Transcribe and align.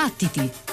Battiti! 0.00 0.69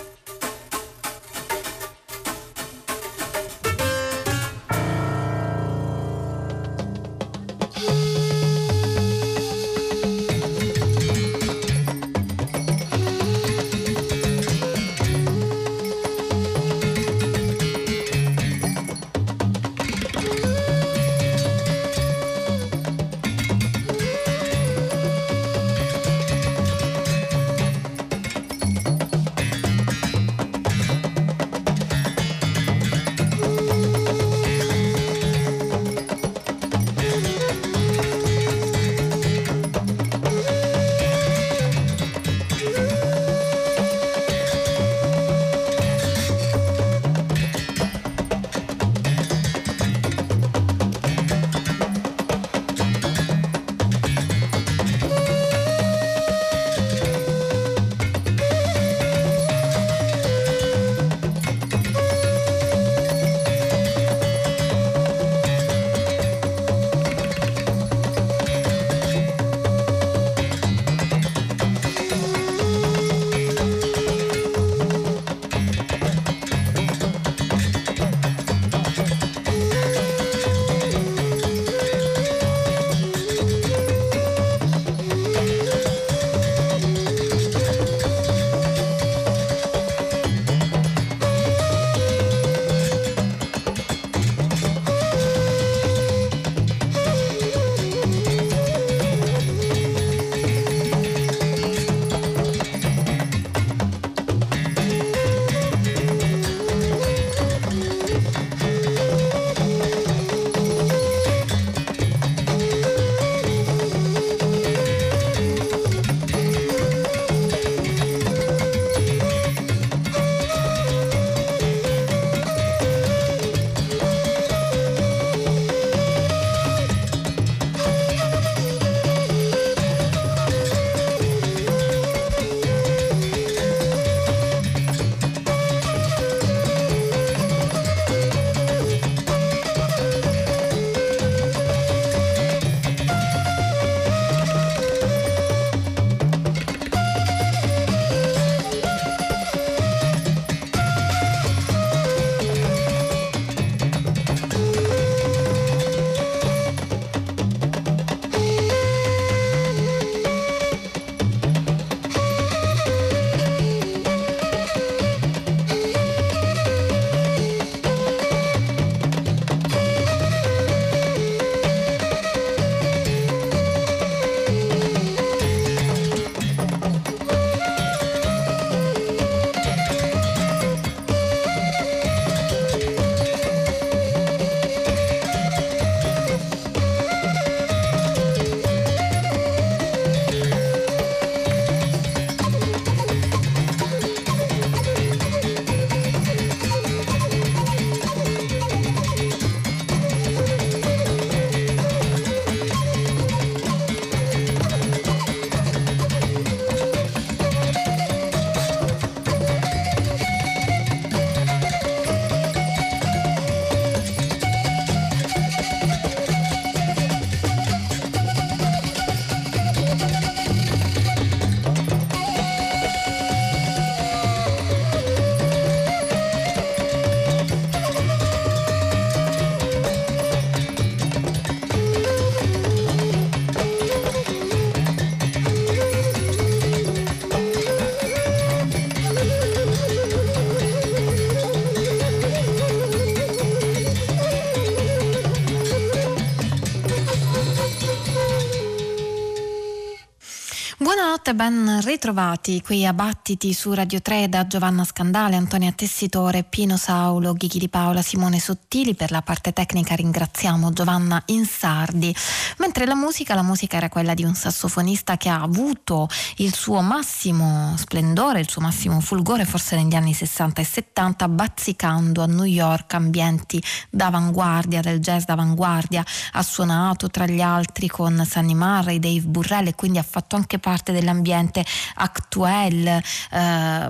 Ben 251.37 251.81
ritrovati 251.84 252.63
qui 252.63 252.84
a 252.84 252.93
Battiti 252.93 253.53
su 253.53 253.72
Radio 253.72 254.01
3 254.01 254.28
da 254.28 254.47
Giovanna 254.47 254.84
Scandale, 254.84 255.35
Antonia 255.35 255.72
Tessitore, 255.72 256.44
Pino 256.44 256.78
Saulo, 256.78 257.34
Ghighi 257.34 257.60
di 257.60 257.69
Paola, 257.69 258.01
Simone 258.01 258.39
Sottili. 258.39 258.95
Per 258.95 259.12
la 259.12 259.22
parte 259.22 259.54
tecnica 259.54 259.94
ringraziamo 259.94 260.74
Giovanna 260.74 261.22
Insardi. 261.28 262.16
Mentre 262.57 262.88
la 262.88 262.95
musica, 262.95 263.36
la 263.36 263.44
musica 263.44 263.78
era 263.78 263.88
quella 263.88 264.16
di 264.16 264.24
un 264.24 264.34
sassofonista 264.34 265.18
che 265.18 265.30
ha 265.30 265.39
avuto 265.39 266.10
il 266.38 266.56
suo 266.56 266.81
massimo 266.81 267.75
splendore, 267.78 268.40
il 268.40 268.50
suo 268.50 268.62
massimo 268.63 269.00
fulgore 269.00 269.45
forse 269.45 269.75
negli 269.75 269.94
anni 269.94 270.16
60 270.16 270.60
e 270.60 270.66
70, 270.66 271.28
bazzicando 271.28 272.24
a 272.24 272.25
New 272.25 272.45
York 272.45 272.95
ambienti 272.95 273.62
d'avanguardia, 273.92 274.81
del 274.81 275.00
jazz 275.00 275.25
d'avanguardia. 275.25 276.04
Ha 276.31 276.42
suonato 276.42 277.12
tra 277.12 277.28
gli 277.28 277.42
altri 277.42 277.88
con 277.88 278.25
Sunny 278.28 278.56
Murray, 278.56 278.98
Dave 278.98 279.22
Burrell 279.22 279.68
e 279.68 279.75
quindi 279.75 280.00
ha 280.00 280.04
fatto 280.04 280.36
anche 280.36 280.57
parte 280.57 280.92
della 280.92 281.13
dell'ambiente 281.28 281.66
Actuel, 281.96 282.88
eh, 282.88 283.90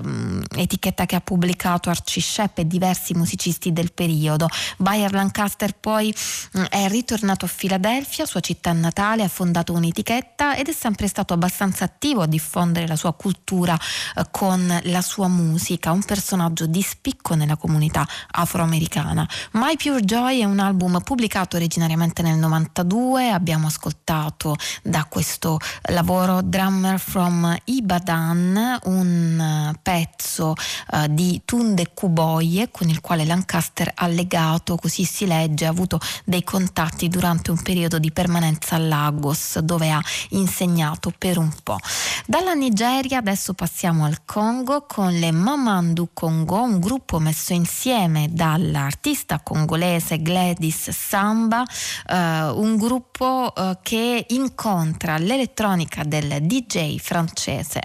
etichetta 0.56 1.06
che 1.06 1.16
ha 1.16 1.20
pubblicato 1.20 1.92
Shepp 1.92 2.58
e 2.58 2.66
diversi 2.66 3.14
musicisti 3.14 3.72
del 3.72 3.92
periodo. 3.92 4.48
Bayer 4.76 5.12
Lancaster 5.12 5.74
poi 5.74 6.14
mm, 6.56 6.64
è 6.64 6.88
ritornato 6.88 7.44
a 7.44 7.48
Filadelfia, 7.48 8.26
sua 8.26 8.40
città 8.40 8.72
natale, 8.72 9.22
ha 9.22 9.28
fondato 9.28 9.72
un'etichetta 9.72 10.56
ed 10.56 10.68
è 10.68 10.72
sempre 10.72 11.06
stato 11.06 11.34
abbastanza 11.34 11.84
attivo 11.84 12.22
a 12.22 12.26
diffondere 12.26 12.86
la 12.86 12.96
sua 12.96 13.12
cultura 13.14 13.78
eh, 14.16 14.24
con 14.30 14.80
la 14.84 15.02
sua 15.02 15.28
musica, 15.28 15.92
un 15.92 16.02
personaggio 16.02 16.66
di 16.66 16.82
spicco 16.82 17.34
nella 17.34 17.56
comunità 17.56 18.06
afroamericana. 18.32 19.28
My 19.52 19.76
Pure 19.76 20.00
Joy 20.00 20.40
è 20.40 20.44
un 20.44 20.58
album 20.58 21.00
pubblicato 21.02 21.56
originariamente 21.56 22.22
nel 22.22 22.36
92, 22.36 23.30
abbiamo 23.30 23.66
ascoltato 23.66 24.56
da 24.82 25.04
questo 25.08 25.58
lavoro 25.90 26.42
Drummer 26.42 26.98
from 26.98 27.27
Ibadan, 27.64 28.78
un 28.84 29.38
eh, 29.38 29.78
pezzo 29.82 30.54
uh, 30.92 31.06
di 31.08 31.42
Tunde 31.44 31.92
Kuboye 31.92 32.70
con 32.70 32.88
il 32.88 33.00
quale 33.00 33.24
Lancaster 33.24 33.92
ha 33.94 34.06
legato, 34.06 34.76
così 34.76 35.04
si 35.04 35.26
legge, 35.26 35.66
ha 35.66 35.70
avuto 35.70 36.00
dei 36.24 36.42
contatti 36.42 37.08
durante 37.08 37.50
un 37.50 37.60
periodo 37.62 37.98
di 37.98 38.10
permanenza 38.12 38.76
a 38.76 38.78
Lagos 38.78 39.58
dove 39.58 39.90
ha 39.90 40.02
insegnato 40.30 41.12
per 41.16 41.38
un 41.38 41.52
po'. 41.62 41.78
Dalla 42.26 42.54
Nigeria 42.54 43.18
adesso 43.18 43.52
passiamo 43.54 44.04
al 44.04 44.24
Congo 44.24 44.86
con 44.86 45.12
le 45.12 45.30
Mamandu 45.30 46.10
Congo, 46.12 46.62
un 46.62 46.80
gruppo 46.80 47.18
messo 47.18 47.52
insieme 47.52 48.28
dall'artista 48.30 49.40
congolese 49.40 50.22
Gladys 50.22 50.90
Samba, 50.90 51.60
uh, 51.60 52.14
un 52.58 52.76
gruppo 52.76 53.52
uh, 53.54 53.76
che 53.82 54.24
incontra 54.28 55.18
l'elettronica 55.18 56.04
del 56.04 56.38
DJ 56.42 56.96
francese 56.96 57.16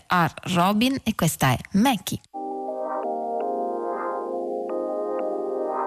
R. 0.10 0.32
Robin 0.56 0.96
e 1.04 1.16
questa 1.16 1.48
è 1.54 1.58
Mackie. 1.72 2.20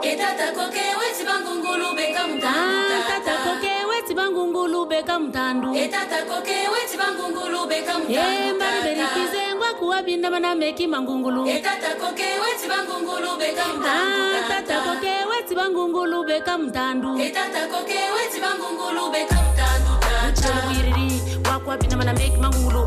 Etata 0.03 0.51
koke 0.53 0.83
weti 0.99 1.25
bangungulu 1.25 1.95
beka 1.97 2.27
mtandu 2.27 2.99
Tata. 3.09 3.35
koke 3.45 3.73
weti 3.91 4.15
bangungulu 4.15 4.87
beka 4.87 5.19
mtandu 5.19 5.75
Etata 5.75 6.23
koke 6.29 6.57
weti 6.73 6.97
bangungulu 6.99 7.67
beka 7.69 7.99
mtandu 7.99 8.13
E 8.13 8.53
mbari 8.53 8.81
beri 8.83 9.07
kizengwa 9.15 9.75
kuwa 9.79 10.03
binda 10.03 10.31
mana 10.31 10.55
meki 10.55 10.87
mangungulu 10.87 11.49
Etata 11.49 11.95
koke 12.01 12.23
weti 12.43 12.67
bangungulu 12.69 13.37
beka 13.39 13.65
mtandu 13.65 14.23
Tata. 14.49 14.81
koke 14.81 15.13
weti 15.31 15.55
bangungulu 15.55 16.25
beka 16.25 16.59
mtandu 16.59 17.19
Etata 17.21 17.67
koke 17.67 17.99
weti 18.17 18.41
bangungulu 18.41 19.11
beka 19.11 19.35
mtandu 19.35 19.93
Tata 20.01 20.69
wiriri 20.69 21.23
wakwa 21.51 21.77
binda 21.77 21.97
mana 21.97 22.13
meki 22.13 22.37
mangungulu 22.37 22.87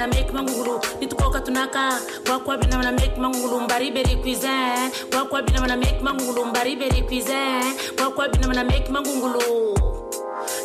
bina 0.00 0.06
make 0.08 0.32
mangulu 0.32 0.80
nitukoka 1.00 1.40
tunakaa 1.40 1.98
gwakwa 2.26 2.56
bina 2.56 2.76
bana 2.76 2.92
make 2.92 3.16
mangulu 3.20 3.60
mbariberi 3.60 4.16
cuisin 4.16 4.90
gwakwa 5.12 5.42
bina 5.42 5.60
bana 5.60 5.76
make 5.76 6.00
mangulu 6.02 6.44
mbariberi 6.44 7.02
cuisin 7.02 7.74
gwakwa 7.96 8.28
bina 8.28 8.48
bana 8.48 8.64
make 8.64 8.88
mangungulu 8.90 9.40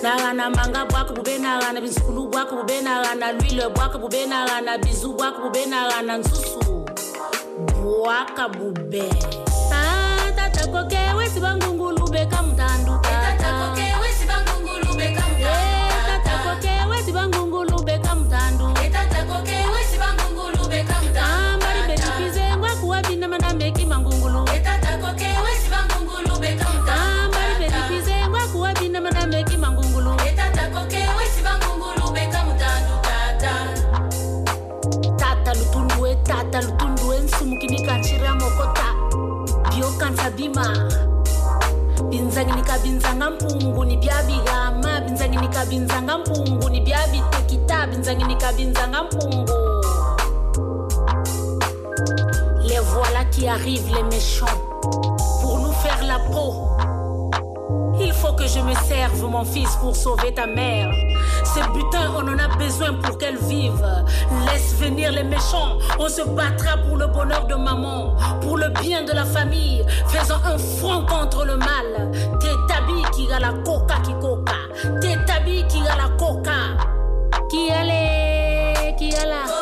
nagana 0.03 0.49
manga 0.49 0.85
bwako 0.85 1.13
bube 1.13 1.37
nagana 1.37 1.81
binsukulu 1.81 2.27
bwako 2.27 2.55
bube 2.55 2.81
nagana 2.81 3.31
lwile 3.31 3.69
bwako 3.69 3.97
bube 3.97 4.25
nagana 4.25 4.77
bizu 4.77 5.13
bwako 5.13 5.41
bube 5.41 5.65
nagana 5.65 6.17
nsusu 6.17 6.85
bwaka 7.83 8.49
bube. 8.49 9.03
Ah, 9.73 10.31
Tatakoke 10.35 10.97
wesi 11.17 11.39
bangungulu 11.39 12.07
beka 12.07 12.41
mutanduka 12.41 13.24
byokansa 40.05 40.29
bima. 40.31 40.89
Binzanginika 42.09 42.77
binzanga 42.79 43.29
mpungu 43.29 43.85
ni 43.85 43.97
byabigama 43.97 45.01
binzanginika 45.01 45.65
binzanga 45.65 46.17
mpungu 46.17 46.69
ni 46.69 46.81
byabitekita 46.81 47.87
binzanginika 47.87 48.53
binzanga 48.53 49.03
mpungu. 49.03 49.51
Les 52.63 52.79
voilà 52.79 53.25
qui 53.31 53.47
arrivent 53.47 53.95
les 53.95 54.03
méchants 54.03 54.59
pour 55.41 55.59
nous 55.59 55.73
faire 55.73 56.03
la 56.03 56.19
peau 56.31 56.67
il 57.99 58.13
faut 58.13 58.33
que 58.33 58.47
je 58.47 58.59
me 58.59 58.73
serve, 58.73 59.21
mon 59.23 59.43
fils, 59.43 59.75
pour 59.77 59.95
sauver 59.95 60.33
ta 60.33 60.45
mère. 60.45 60.91
Ces 61.43 61.61
butins, 61.73 62.11
on 62.15 62.27
en 62.27 62.37
a 62.37 62.47
besoin 62.57 62.93
pour 62.93 63.17
qu'elle 63.17 63.37
vive. 63.37 63.85
Laisse 64.45 64.75
venir 64.75 65.11
les 65.11 65.23
méchants. 65.23 65.77
On 65.99 66.09
se 66.09 66.21
battra 66.21 66.77
pour 66.77 66.97
le 66.97 67.07
bonheur 67.07 67.45
de 67.45 67.55
maman, 67.55 68.15
pour 68.41 68.57
le 68.57 68.69
bien 68.81 69.03
de 69.03 69.11
la 69.11 69.25
famille, 69.25 69.85
faisant 70.07 70.41
un 70.45 70.57
front 70.57 71.05
contre 71.05 71.45
le 71.45 71.57
mal. 71.57 72.11
T'es 72.39 72.55
tabi 72.67 73.01
qui 73.13 73.31
a 73.31 73.39
la 73.39 73.53
coca 73.63 73.95
qui 74.03 74.13
coca. 74.21 74.53
T'es 75.01 75.17
tabi 75.25 75.65
qui 75.67 75.79
a 75.87 75.95
la 75.95 76.09
coca. 76.17 76.51
Qui 77.49 77.71
allait, 77.71 78.95
qui 78.97 79.13
a? 79.15 79.25
la 79.25 79.54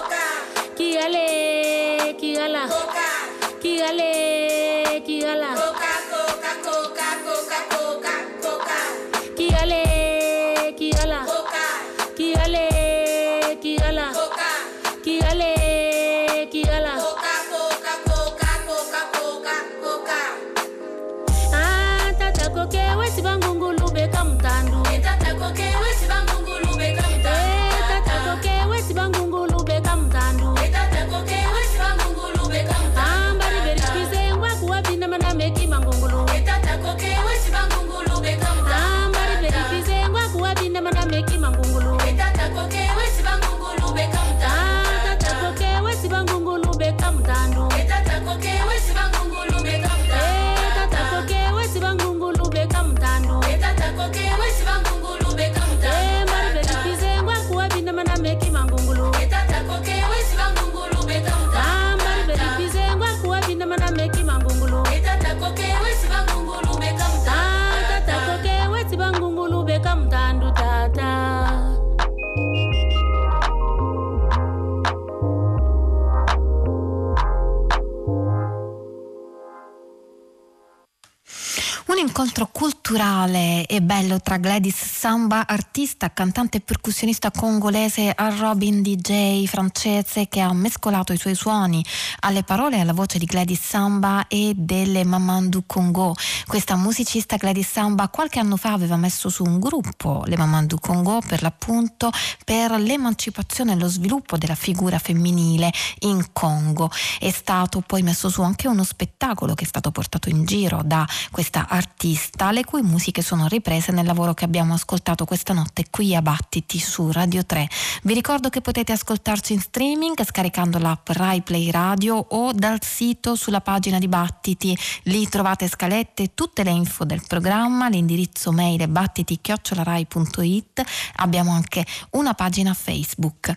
culturale 82.93 83.65
e 83.65 83.81
bello 83.81 84.19
tra 84.21 84.38
Gladys 84.38 84.92
Samba, 85.03 85.45
artista, 85.45 86.13
cantante 86.13 86.60
e 86.60 86.62
percussionista 86.62 87.29
congolese, 87.29 88.10
a 88.15 88.33
Robin 88.38 88.81
DJ 88.81 89.45
francese 89.48 90.29
che 90.29 90.39
ha 90.39 90.53
mescolato 90.53 91.12
i 91.12 91.17
suoi 91.17 91.36
suoni 91.36 91.83
alle 92.22 92.43
parole 92.43 92.77
e 92.77 92.79
alla 92.79 92.93
voce 92.93 93.17
di 93.17 93.25
Gladys 93.25 93.60
Samba 93.60 94.27
e 94.29 94.53
delle 94.55 95.03
Mamandu 95.03 95.63
Congo. 95.65 96.15
Questa 96.48 96.77
musicista 96.77 97.36
Gladys 97.36 97.69
Samba 97.69 98.07
qualche 98.07 98.39
anno 98.39 98.55
fa 98.55 98.72
aveva 98.72 98.95
messo 98.95 99.27
su 99.27 99.43
un 99.43 99.60
gruppo, 99.60 100.24
le 100.25 100.38
Mamandu 100.38 100.77
Congo, 100.79 101.19
per 101.19 101.41
l'appunto 101.41 102.10
per 102.45 102.72
l'emancipazione 102.72 103.74
e 103.74 103.75
lo 103.75 103.89
sviluppo 103.89 104.38
della 104.38 104.55
figura 104.55 105.00
femminile 105.00 105.69
in 106.00 106.27
Congo. 106.31 106.89
È 107.19 107.29
stato 107.29 107.81
poi 107.81 108.03
messo 108.03 108.29
su 108.29 108.41
anche 108.41 108.69
uno 108.69 108.86
spettacolo 108.86 109.53
che 109.53 109.65
è 109.65 109.67
stato 109.67 109.91
portato 109.91 110.29
in 110.29 110.45
giro 110.45 110.81
da 110.81 111.05
questa 111.29 111.67
artista, 111.67 112.51
le 112.51 112.63
cui 112.63 112.83
musiche 112.83 113.22
sono 113.22 113.48
riprese 113.48 113.91
nel 113.91 114.05
lavoro 114.05 114.33
che 114.33 114.45
abbiamo 114.45 114.75
ascoltato 114.75 114.91
questa 115.25 115.53
notte 115.53 115.85
qui 115.89 116.15
a 116.15 116.21
Battiti 116.21 116.77
su 116.77 117.12
Radio 117.12 117.43
3. 117.43 117.67
Vi 118.03 118.13
ricordo 118.13 118.50
che 118.50 118.62
potete 118.62 118.91
ascoltarci 118.91 119.53
in 119.53 119.59
streaming 119.59 120.23
scaricando 120.23 120.77
l'app 120.77 121.09
Rai 121.09 121.41
Play 121.41 121.71
Radio 121.71 122.15
o 122.15 122.51
dal 122.53 122.77
sito 122.83 123.33
sulla 123.35 123.62
pagina 123.62 123.97
di 123.97 124.07
Battiti. 124.07 124.77
Lì 125.03 125.27
trovate 125.27 125.67
scalette 125.67 126.35
tutte 126.35 126.63
le 126.63 126.69
info 126.69 127.05
del 127.05 127.23
programma, 127.27 127.89
l'indirizzo 127.89 128.51
mail 128.51 128.81
è 128.81 128.88
battiti-rai.it. 128.88 130.83
Abbiamo 131.15 131.51
anche 131.51 131.83
una 132.12 132.35
pagina 132.35 132.75
Facebook. 132.75 133.51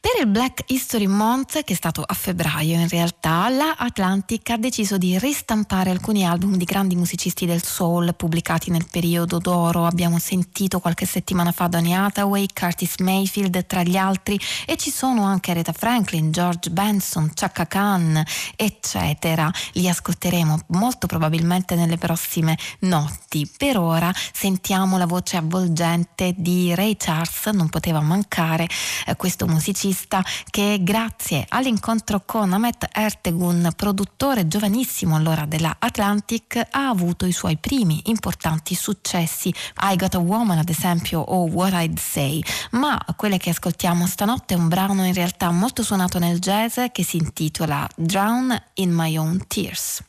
Per 0.00 0.10
il 0.20 0.26
Black 0.26 0.64
History 0.66 1.06
Month, 1.06 1.62
che 1.62 1.74
è 1.74 1.76
stato 1.76 2.02
a 2.04 2.14
febbraio 2.14 2.74
in 2.74 2.88
realtà, 2.88 3.48
la 3.48 3.76
Atlantic 3.78 4.50
ha 4.50 4.56
deciso 4.56 4.98
di 4.98 5.16
ristampare 5.16 5.90
alcuni 5.90 6.26
album 6.26 6.56
di 6.56 6.64
grandi 6.64 6.96
musicisti 6.96 7.46
del 7.46 7.62
soul 7.62 8.14
pubblicati 8.16 8.70
nel 8.70 8.86
periodo 8.90 9.38
d'oro. 9.38 9.86
Abbiamo 9.86 10.18
sentito 10.18 10.71
qualche 10.80 11.06
settimana 11.06 11.52
fa 11.52 11.66
Donny 11.66 11.92
Hathaway, 11.92 12.46
Curtis 12.52 12.96
Mayfield 12.98 13.66
tra 13.66 13.82
gli 13.82 13.96
altri 13.96 14.38
e 14.66 14.76
ci 14.76 14.90
sono 14.90 15.24
anche 15.24 15.50
Aretha 15.50 15.72
Franklin, 15.72 16.30
George 16.30 16.70
Benson, 16.70 17.30
Chaka 17.34 17.66
Khan, 17.66 18.22
eccetera. 18.56 19.50
Li 19.72 19.88
ascolteremo 19.88 20.60
molto 20.68 21.06
probabilmente 21.06 21.74
nelle 21.74 21.98
prossime 21.98 22.56
notti. 22.80 23.50
Per 23.56 23.78
ora 23.78 24.12
sentiamo 24.32 24.98
la 24.98 25.06
voce 25.06 25.36
avvolgente 25.36 26.34
di 26.36 26.74
Ray 26.74 26.96
Charles, 26.96 27.46
non 27.46 27.68
poteva 27.68 28.00
mancare 28.00 28.68
eh, 29.06 29.16
questo 29.16 29.46
musicista 29.46 30.24
che 30.50 30.78
grazie 30.82 31.46
all'incontro 31.48 32.22
con 32.24 32.52
Ahmet 32.52 32.88
Ertegun, 32.92 33.70
produttore 33.76 34.48
giovanissimo 34.48 35.16
allora 35.16 35.44
della 35.46 35.76
Atlantic, 35.78 36.56
ha 36.70 36.88
avuto 36.88 37.26
i 37.26 37.32
suoi 37.32 37.56
primi 37.56 38.02
importanti 38.06 38.74
successi. 38.74 39.52
I 39.80 39.96
Got 39.96 40.14
a 40.14 40.18
Woman 40.18 40.61
ad 40.62 40.68
esempio 40.68 41.20
o 41.20 41.44
What 41.44 41.72
I'd 41.74 41.98
Say, 41.98 42.42
ma 42.72 42.98
quelle 43.16 43.36
che 43.36 43.50
ascoltiamo 43.50 44.06
stanotte 44.06 44.54
è 44.54 44.56
un 44.56 44.68
brano 44.68 45.04
in 45.04 45.12
realtà 45.12 45.50
molto 45.50 45.82
suonato 45.82 46.18
nel 46.18 46.38
jazz 46.38 46.78
che 46.90 47.04
si 47.04 47.18
intitola 47.18 47.86
Drown 47.94 48.56
in 48.74 48.92
My 48.92 49.16
Own 49.16 49.44
Tears. 49.46 50.02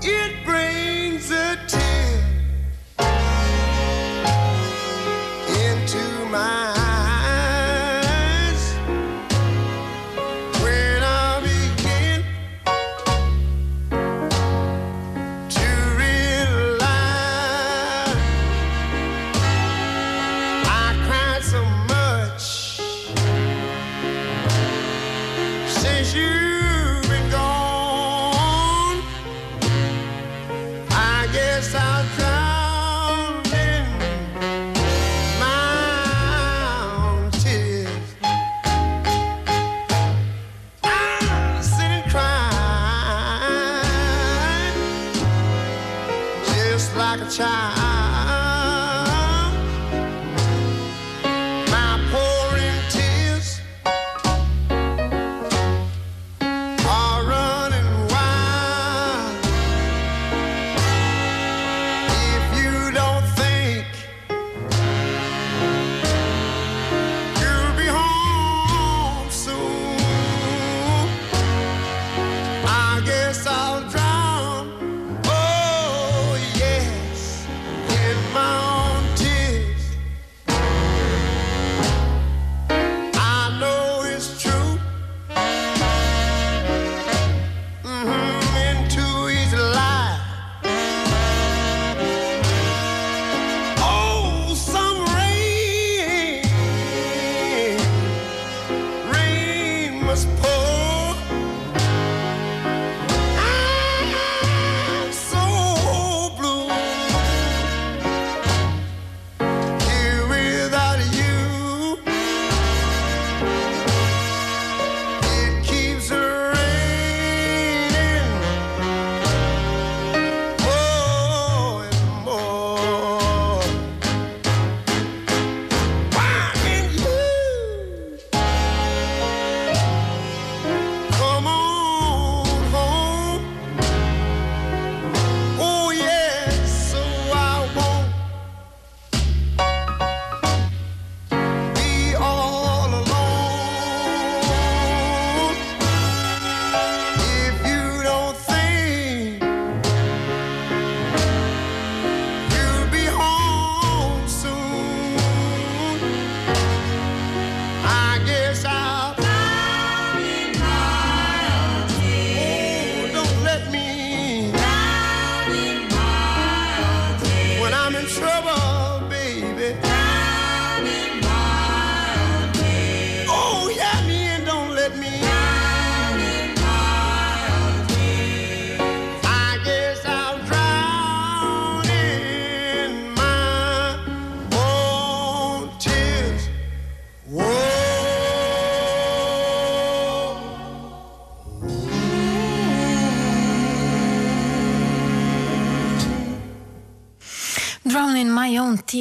It 0.00 0.44
brings 0.44 1.30
a 1.30 1.56
tear 1.66 1.93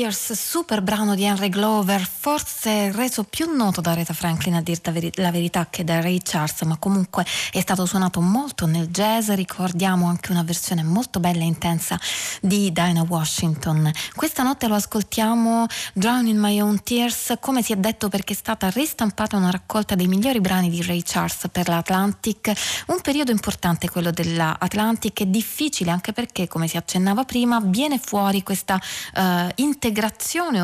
Own 0.03 0.09
Tears, 0.09 0.33
super 0.33 0.81
brano 0.81 1.15
di 1.15 1.23
Henry 1.23 1.47
Glover, 1.47 2.05
forse 2.05 2.91
reso 2.91 3.23
più 3.23 3.55
noto 3.55 3.79
da 3.79 3.93
Rita 3.93 4.13
Franklin 4.13 4.55
a 4.55 4.61
dir 4.61 4.79
la 5.15 5.31
verità 5.31 5.67
che 5.69 5.85
da 5.85 6.01
Ray 6.01 6.19
Charles, 6.21 6.61
ma 6.63 6.75
comunque 6.77 7.25
è 7.51 7.61
stato 7.61 7.85
suonato 7.85 8.19
molto 8.19 8.65
nel 8.65 8.87
jazz, 8.87 9.29
ricordiamo 9.29 10.07
anche 10.07 10.31
una 10.31 10.43
versione 10.43 10.83
molto 10.83 11.21
bella 11.21 11.43
e 11.43 11.45
intensa 11.45 11.97
di 12.41 12.73
Dinah 12.73 13.05
Washington. 13.07 13.89
Questa 14.13 14.43
notte 14.43 14.67
lo 14.67 14.75
ascoltiamo 14.75 15.67
Drown 15.93 16.27
in 16.27 16.37
My 16.37 16.59
Own 16.59 16.83
Tears, 16.83 17.35
come 17.39 17.61
si 17.61 17.71
è 17.71 17.77
detto 17.77 18.09
perché 18.09 18.33
è 18.33 18.35
stata 18.35 18.69
ristampata 18.69 19.37
una 19.37 19.51
raccolta 19.51 19.95
dei 19.95 20.07
migliori 20.07 20.41
brani 20.41 20.69
di 20.69 20.83
Ray 20.83 21.01
Charles 21.03 21.47
per 21.49 21.69
l'Atlantic, 21.69 22.51
un 22.87 22.99
periodo 23.01 23.31
importante 23.31 23.89
quello 23.89 24.11
dell'Atlantic, 24.11 25.21
è 25.21 25.25
difficile 25.27 25.91
anche 25.91 26.11
perché 26.11 26.49
come 26.49 26.67
si 26.67 26.75
accennava 26.75 27.23
prima 27.23 27.61
viene 27.63 27.99
fuori 27.99 28.43
questa 28.43 28.75
uh, 28.75 29.21
integrazione 29.55 29.91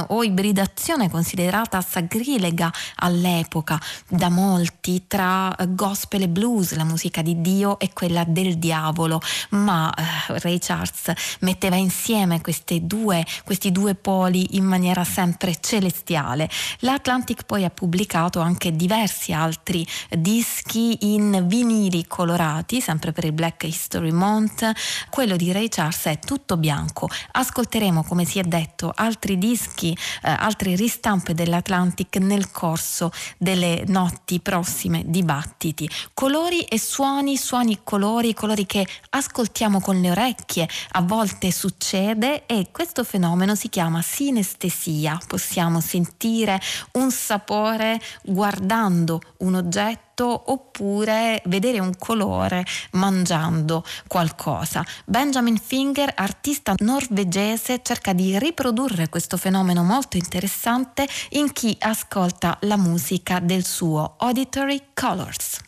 o 0.10 0.24
ibridazione 0.24 1.10
considerata 1.10 1.82
sacrilega 1.82 2.72
all'epoca 2.96 3.80
da 4.08 4.30
molti 4.30 5.04
tra 5.08 5.56
gospel 5.70 6.24
e 6.24 6.28
blues, 6.28 6.76
la 6.76 6.84
musica 6.84 7.22
di 7.22 7.42
Dio 7.42 7.80
e 7.80 7.94
quella 7.94 8.24
del 8.26 8.58
diavolo, 8.58 9.22
ma 9.50 9.88
uh, 9.88 10.34
Ray 10.40 10.60
Charles 10.60 11.12
metteva 11.40 11.76
insieme 11.76 12.42
due, 12.86 13.26
questi 13.44 13.72
due 13.72 13.96
poli 13.96 14.58
in 14.58 14.66
maniera 14.66 15.04
sempre 15.04 15.58
celestiale. 15.60 16.50
L'Atlantic 16.80 17.44
poi 17.44 17.66
ha 17.66 17.70
pubblicato 17.70 18.40
anche 18.40 18.76
diversi 18.76 19.34
altri 19.34 19.86
dischi 20.10 21.14
in 21.14 21.44
vinili 21.46 22.06
colorati, 22.08 22.82
sempre 22.82 23.12
per 23.12 23.26
il 23.26 23.34
Black 23.34 23.64
History 23.64 24.12
Month. 24.12 24.72
Quello 25.10 25.36
di 25.36 25.52
Ray 25.52 25.70
Charles 25.70 26.04
è 26.06 26.20
tutto 26.20 26.58
bianco. 26.58 27.10
Ascolteremo, 27.32 28.04
come 28.04 28.26
si 28.26 28.40
è 28.40 28.44
detto, 28.44 28.92
altri 29.20 29.38
dischi, 29.38 29.92
eh, 29.92 30.30
altre 30.30 30.76
ristampe 30.76 31.34
dell'Atlantic 31.34 32.16
nel 32.18 32.52
corso 32.52 33.12
delle 33.38 33.84
notti 33.88 34.40
prossime 34.40 35.04
dibattiti. 35.06 35.90
Colori 36.14 36.62
e 36.62 36.80
suoni, 36.80 37.36
suoni 37.36 37.74
e 37.74 37.80
colori, 37.84 38.34
colori 38.34 38.66
che 38.66 38.88
ascoltiamo 39.10 39.82
con 39.82 40.00
le 40.00 40.12
orecchie, 40.12 40.70
a 40.92 41.02
volte 41.02 41.52
succede 41.52 42.46
e 42.46 42.70
questo 42.72 43.04
fenomeno 43.04 43.56
si 43.56 43.68
chiama 43.68 44.02
sinestesia. 44.02 45.20
Possiamo 45.28 45.82
sentire 45.82 46.58
un 46.94 47.12
sapore 47.12 48.00
guardando 48.24 49.20
un 49.40 49.56
oggetto 49.56 50.09
oppure 50.26 51.42
vedere 51.46 51.80
un 51.80 51.96
colore 51.98 52.66
mangiando 52.92 53.84
qualcosa. 54.08 54.86
Benjamin 55.06 55.58
Finger, 55.58 56.12
artista 56.16 56.74
norvegese, 56.78 57.82
cerca 57.84 58.14
di 58.14 58.38
riprodurre 58.40 59.10
questo 59.10 59.38
fenomeno 59.38 59.84
molto 59.84 60.18
interessante 60.18 61.08
in 61.30 61.52
chi 61.52 61.76
ascolta 61.80 62.58
la 62.62 62.78
musica 62.78 63.40
del 63.40 63.66
suo 63.66 64.16
Auditory 64.18 64.82
Colors. 64.94 65.68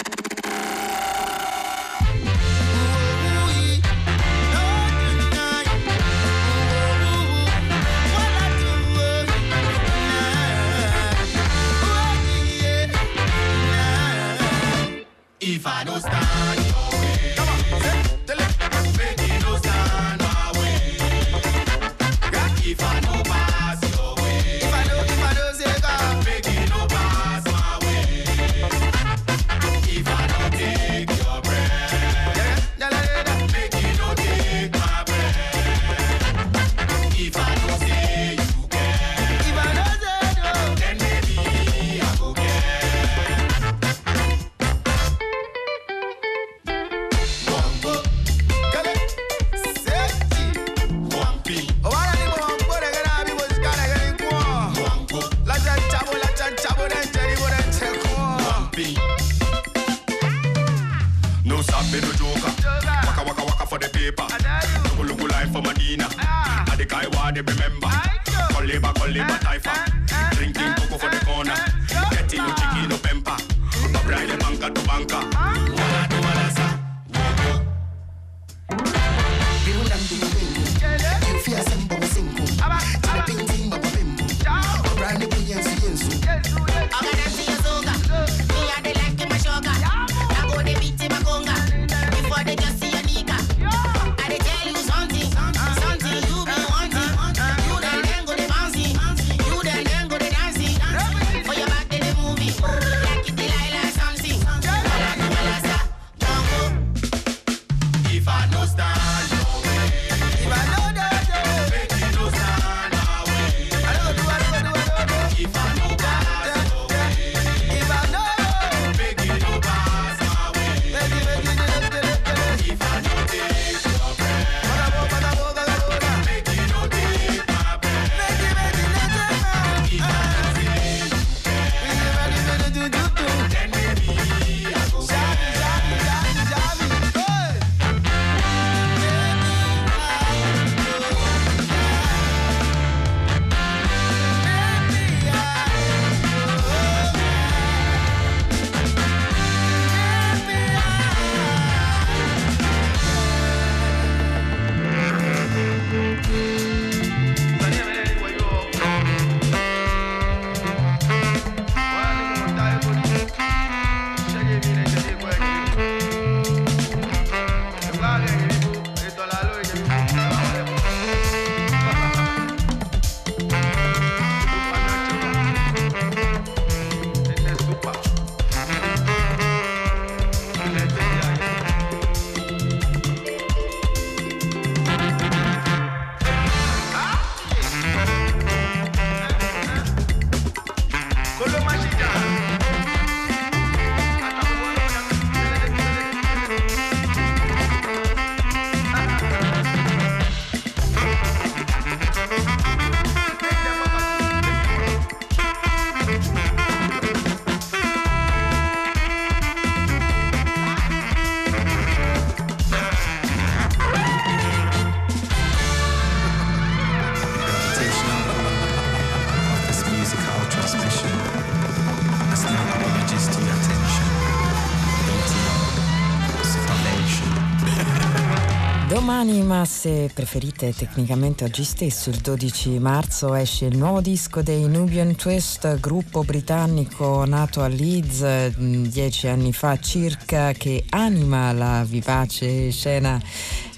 se 229.65 230.09
preferite 230.13 230.73
tecnicamente 230.73 231.43
oggi 231.43 231.63
stesso, 231.63 232.09
il 232.09 232.17
12 232.17 232.79
marzo, 232.79 233.33
esce 233.33 233.65
il 233.65 233.77
nuovo 233.77 234.01
disco 234.01 234.41
dei 234.41 234.67
Nubian 234.67 235.15
Twist, 235.15 235.79
gruppo 235.79 236.23
britannico 236.23 237.25
nato 237.25 237.61
a 237.61 237.67
Leeds 237.67 238.55
mm, 238.59 238.85
dieci 238.85 239.27
anni 239.27 239.53
fa 239.53 239.79
circa, 239.79 240.51
che 240.53 240.85
anima 240.89 241.51
la 241.51 241.83
vivace 241.83 242.71
scena 242.71 243.21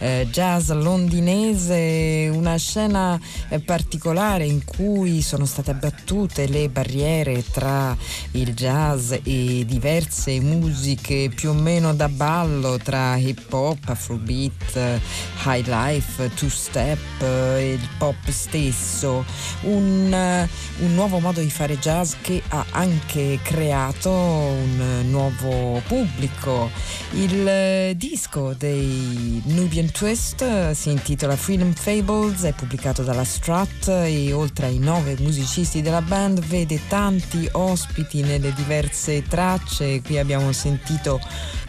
eh, 0.04 0.28
jazz 0.30 0.70
londinese, 0.72 2.30
una 2.34 2.58
scena 2.58 3.18
eh, 3.48 3.62
particolare 3.62 4.46
in 4.46 4.66
cui 4.66 5.22
sono 5.22 5.46
state 5.46 5.72
abbattute 5.72 6.46
le 6.48 6.68
barriere 6.68 7.42
tra 7.50 7.96
il 8.32 8.54
jazz 8.54 9.14
e 9.24 9.64
diverse 9.66 10.42
musiche 10.42 11.32
più 11.34 11.52
o 11.52 11.54
meno 11.54 11.94
da 11.94 12.10
ballo 12.10 12.78
tra 12.78 13.16
hip 13.16 13.52
hop, 13.54 13.78
afrobeat, 13.86 15.00
high 15.46 15.66
life, 15.68 16.30
two 16.36 16.50
step 16.50 17.22
e 17.22 17.72
il 17.74 17.88
pop 17.98 18.30
stesso. 18.30 19.24
Un, 19.62 20.48
un 20.80 20.94
nuovo 20.94 21.20
modo 21.20 21.40
di 21.40 21.50
fare 21.50 21.80
jazz 21.80 22.16
che 22.22 22.42
ha 22.50 22.66
anche 22.72 23.40
creato 23.42 24.12
un 24.12 25.06
nuovo 25.10 25.82
pubblico. 25.88 26.70
Il 27.12 27.48
eh, 27.48 27.94
disco 27.96 28.54
dei 28.58 29.42
Nubian 29.46 29.92
Twist 29.94 30.72
si 30.72 30.90
intitola 30.90 31.36
Freedom 31.36 31.72
Fables, 31.72 32.42
è 32.44 32.54
pubblicato 32.54 33.04
dalla 33.04 33.24
Strat 33.24 33.88
e 33.88 34.34
oltre 34.34 34.66
ai 34.66 34.80
nove 34.80 35.16
musicisti 35.20 35.84
della 35.84 36.02
band 36.02 36.40
vede 36.42 36.80
tanti 36.88 37.48
ospiti 37.52 38.22
nelle 38.24 38.52
diverse 38.54 39.22
tracce. 39.22 40.02
Qui 40.02 40.18
abbiamo 40.18 40.52
sentito 40.52 41.22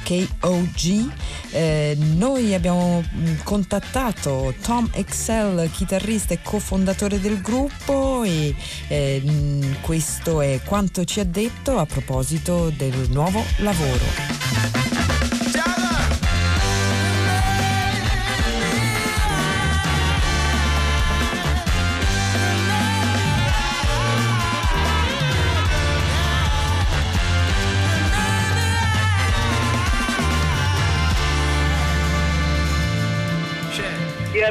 KOG. 0.05 1.13
Eh, 1.51 1.97
noi 1.99 2.55
abbiamo 2.55 3.05
contattato 3.43 4.55
Tom 4.63 4.89
Excel, 4.93 5.71
chitarrista 5.71 6.33
e 6.33 6.41
cofondatore 6.43 7.21
del 7.21 7.43
gruppo 7.43 8.25
e 8.25 8.55
eh, 8.89 9.77
questo 9.83 10.41
è 10.41 10.61
quanto 10.65 11.05
ci 11.05 11.21
ha 11.21 11.25
detto 11.25 11.79
a 11.79 11.85
proposito 11.85 12.73
del 12.75 13.07
nuovo 13.11 13.45
lavoro. 13.59 14.84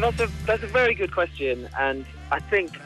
That's 0.03 0.19
a 0.19 0.45
that's 0.45 0.63
a 0.63 0.67
very 0.67 0.93
good 0.95 1.13
question, 1.13 1.69
and 1.79 2.05
I 2.31 2.39
think 2.39 2.77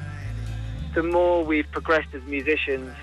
the 0.94 1.02
more 1.02 1.44
we've 1.44 1.70
progressed 1.72 2.14
as 2.14 2.22
musicians, 2.24 2.94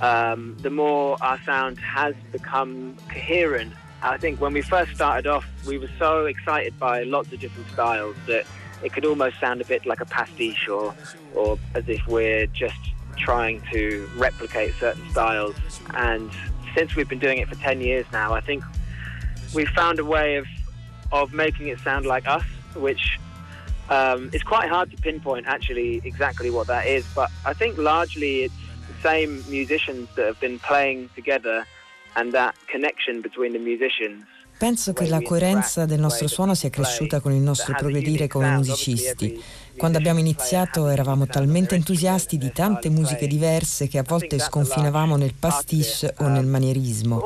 um, 0.00 0.56
the 0.60 0.70
more 0.70 1.16
our 1.20 1.40
sound 1.42 1.78
has 1.80 2.14
become 2.30 2.96
coherent. 3.08 3.72
I 4.02 4.16
think 4.16 4.40
when 4.40 4.52
we 4.52 4.62
first 4.62 4.94
started 4.94 5.26
off, 5.26 5.44
we 5.66 5.76
were 5.78 5.90
so 5.98 6.26
excited 6.26 6.78
by 6.78 7.02
lots 7.02 7.32
of 7.32 7.40
different 7.40 7.68
styles 7.70 8.16
that 8.26 8.46
it 8.82 8.92
could 8.92 9.04
almost 9.04 9.38
sound 9.40 9.60
a 9.60 9.64
bit 9.64 9.86
like 9.86 10.00
a 10.00 10.06
pastiche, 10.06 10.68
or 10.68 10.94
or 11.34 11.58
as 11.74 11.88
if 11.88 12.06
we're 12.06 12.46
just 12.46 12.78
trying 13.16 13.60
to 13.72 14.08
replicate 14.16 14.72
certain 14.78 15.08
styles. 15.10 15.56
And 15.94 16.30
since 16.76 16.94
we've 16.94 17.08
been 17.08 17.18
doing 17.18 17.38
it 17.38 17.48
for 17.48 17.56
ten 17.56 17.80
years 17.80 18.06
now, 18.12 18.34
I 18.34 18.40
think 18.40 18.62
we've 19.52 19.70
found 19.70 19.98
a 19.98 20.04
way 20.04 20.36
of 20.36 20.46
of 21.10 21.32
making 21.32 21.66
it 21.66 21.80
sound 21.80 22.06
like 22.06 22.26
us 22.28 22.44
which 22.74 23.18
um, 23.92 24.30
it's 24.32 24.42
quite 24.42 24.68
hard 24.68 24.90
to 24.90 24.96
pinpoint 24.96 25.46
actually 25.46 26.00
exactly 26.04 26.50
what 26.50 26.66
that 26.66 26.86
is. 26.86 27.04
But 27.14 27.30
I 27.44 27.52
think 27.52 27.76
largely 27.78 28.44
it's 28.44 28.54
the 28.88 28.98
same 29.02 29.44
musicians 29.48 30.08
that 30.16 30.26
have 30.26 30.40
been 30.40 30.58
playing 30.58 31.10
together 31.14 31.64
and 32.16 32.32
that 32.32 32.54
connection 32.68 33.22
between 33.22 33.52
the 33.52 33.58
musicians 33.58 34.24
Penso 34.62 34.92
che 34.92 35.08
la 35.08 35.20
coerenza 35.20 35.86
del 35.86 35.98
nostro 35.98 36.28
suono 36.28 36.54
sia 36.54 36.70
cresciuta 36.70 37.18
con 37.18 37.32
il 37.32 37.40
nostro 37.40 37.74
progredire 37.74 38.28
come 38.28 38.48
musicisti. 38.48 39.42
Quando 39.76 39.98
abbiamo 39.98 40.20
iniziato 40.20 40.88
eravamo 40.88 41.26
talmente 41.26 41.74
entusiasti 41.74 42.38
di 42.38 42.52
tante 42.52 42.88
musiche 42.88 43.26
diverse 43.26 43.88
che 43.88 43.98
a 43.98 44.04
volte 44.06 44.38
sconfinavamo 44.38 45.16
nel 45.16 45.34
pastiche 45.38 46.14
o 46.18 46.28
nel 46.28 46.46
manierismo. 46.46 47.20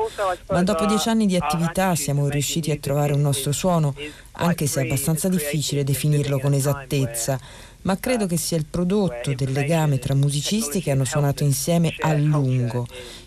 Ma 0.47 0.63
dopo 0.63 0.85
dieci 0.85 1.09
anni 1.09 1.25
di 1.25 1.35
attività 1.35 1.95
siamo 1.95 2.27
riusciti 2.27 2.71
a 2.71 2.77
trovare 2.77 3.13
un 3.13 3.21
nostro 3.21 3.51
suono, 3.51 3.93
anche 4.33 4.67
se 4.67 4.81
è 4.81 4.85
abbastanza 4.85 5.29
difficile 5.29 5.83
definirlo 5.83 6.39
con 6.39 6.53
esattezza 6.53 7.39
ma 7.83 7.97
credo 7.97 8.25
che 8.25 8.35
sia 8.35 8.57
il 8.57 8.65
prodotto 8.65 9.33
del 9.33 9.53
legame 9.53 9.97
tra 9.97 10.13
musicisti 10.13 10.81
che 10.81 10.91
hanno 10.91 11.05
suonato 11.05 11.43
insieme 11.43 11.95
a 11.99 12.11
lungo 12.13 12.85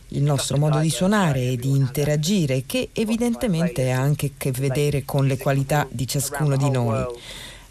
il 0.09 0.23
nostro 0.23 0.59
modo 0.59 0.79
di 0.79 0.91
suonare 0.91 1.53
e 1.53 1.57
di 1.57 1.71
interagire 1.71 2.65
che 2.67 2.91
evidentemente 2.93 3.91
ha 3.91 4.01
anche 4.01 4.27
a 4.27 4.31
che 4.37 4.51
vedere 4.51 5.05
con 5.05 5.27
le 5.27 5.39
qualità 5.39 5.87
di 5.91 6.07
ciascuno 6.07 6.57
di 6.57 6.69
noi. 6.69 7.05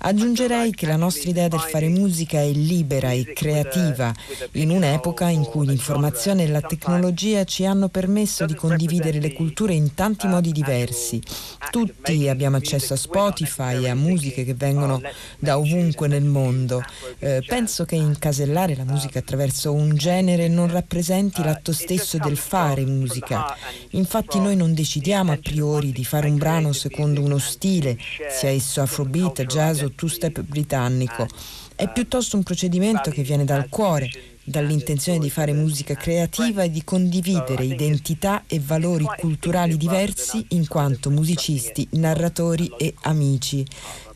Aggiungerei 0.01 0.71
che 0.71 0.85
la 0.85 0.95
nostra 0.95 1.29
idea 1.29 1.49
del 1.49 1.59
fare 1.59 1.89
musica 1.89 2.39
è 2.39 2.49
libera 2.51 3.11
e 3.11 3.33
creativa 3.33 4.13
in 4.53 4.69
un'epoca 4.69 5.27
in 5.27 5.43
cui 5.43 5.67
l'informazione 5.67 6.43
e 6.43 6.47
la 6.47 6.61
tecnologia 6.61 7.43
ci 7.43 7.65
hanno 7.65 7.89
permesso 7.89 8.45
di 8.45 8.55
condividere 8.55 9.19
le 9.19 9.33
culture 9.33 9.73
in 9.73 9.93
tanti 9.95 10.25
modi 10.27 10.53
diversi. 10.53 11.21
Tutti 11.69 12.29
abbiamo 12.29 12.55
accesso 12.55 12.93
a 12.93 12.97
Spotify 12.97 13.83
e 13.83 13.89
a 13.89 13.95
musiche 13.95 14.45
che 14.45 14.53
vengono 14.53 15.01
da 15.37 15.57
ovunque 15.57 16.07
nel 16.07 16.23
mondo. 16.23 16.81
Eh, 17.19 17.43
penso 17.45 17.83
che 17.83 17.95
incasellare 17.95 18.77
la 18.77 18.85
musica 18.85 19.19
attraverso 19.19 19.73
un 19.73 19.95
genere 19.95 20.47
non 20.47 20.71
rappresenti 20.71 21.43
l'atto 21.43 21.73
stesso 21.73 22.17
del 22.17 22.37
fare 22.37 22.85
musica. 22.85 23.53
Infatti 23.91 24.39
noi 24.39 24.55
non 24.55 24.73
decidiamo 24.73 25.33
a 25.33 25.39
priori 25.41 25.91
di 25.91 26.05
fare 26.05 26.29
un 26.29 26.37
brano 26.37 26.71
secondo 26.71 27.21
uno 27.21 27.37
stile, 27.37 27.97
sia 28.29 28.49
esso 28.49 28.81
afrobeat, 28.81 29.43
jazz 29.43 29.81
o 29.81 29.88
two-step 29.95 30.41
britannico. 30.41 31.27
È 31.75 31.89
piuttosto 31.91 32.35
un 32.35 32.43
procedimento 32.43 33.09
che 33.09 33.23
viene 33.23 33.45
dal 33.45 33.69
cuore, 33.69 34.09
dall'intenzione 34.43 35.19
di 35.19 35.29
fare 35.29 35.53
musica 35.53 35.93
creativa 35.93 36.63
e 36.63 36.69
di 36.69 36.83
condividere 36.83 37.63
identità 37.63 38.43
e 38.47 38.59
valori 38.59 39.05
culturali 39.17 39.77
diversi 39.77 40.45
in 40.49 40.67
quanto 40.67 41.09
musicisti, 41.09 41.87
narratori 41.93 42.71
e 42.77 42.93
amici. 43.03 43.65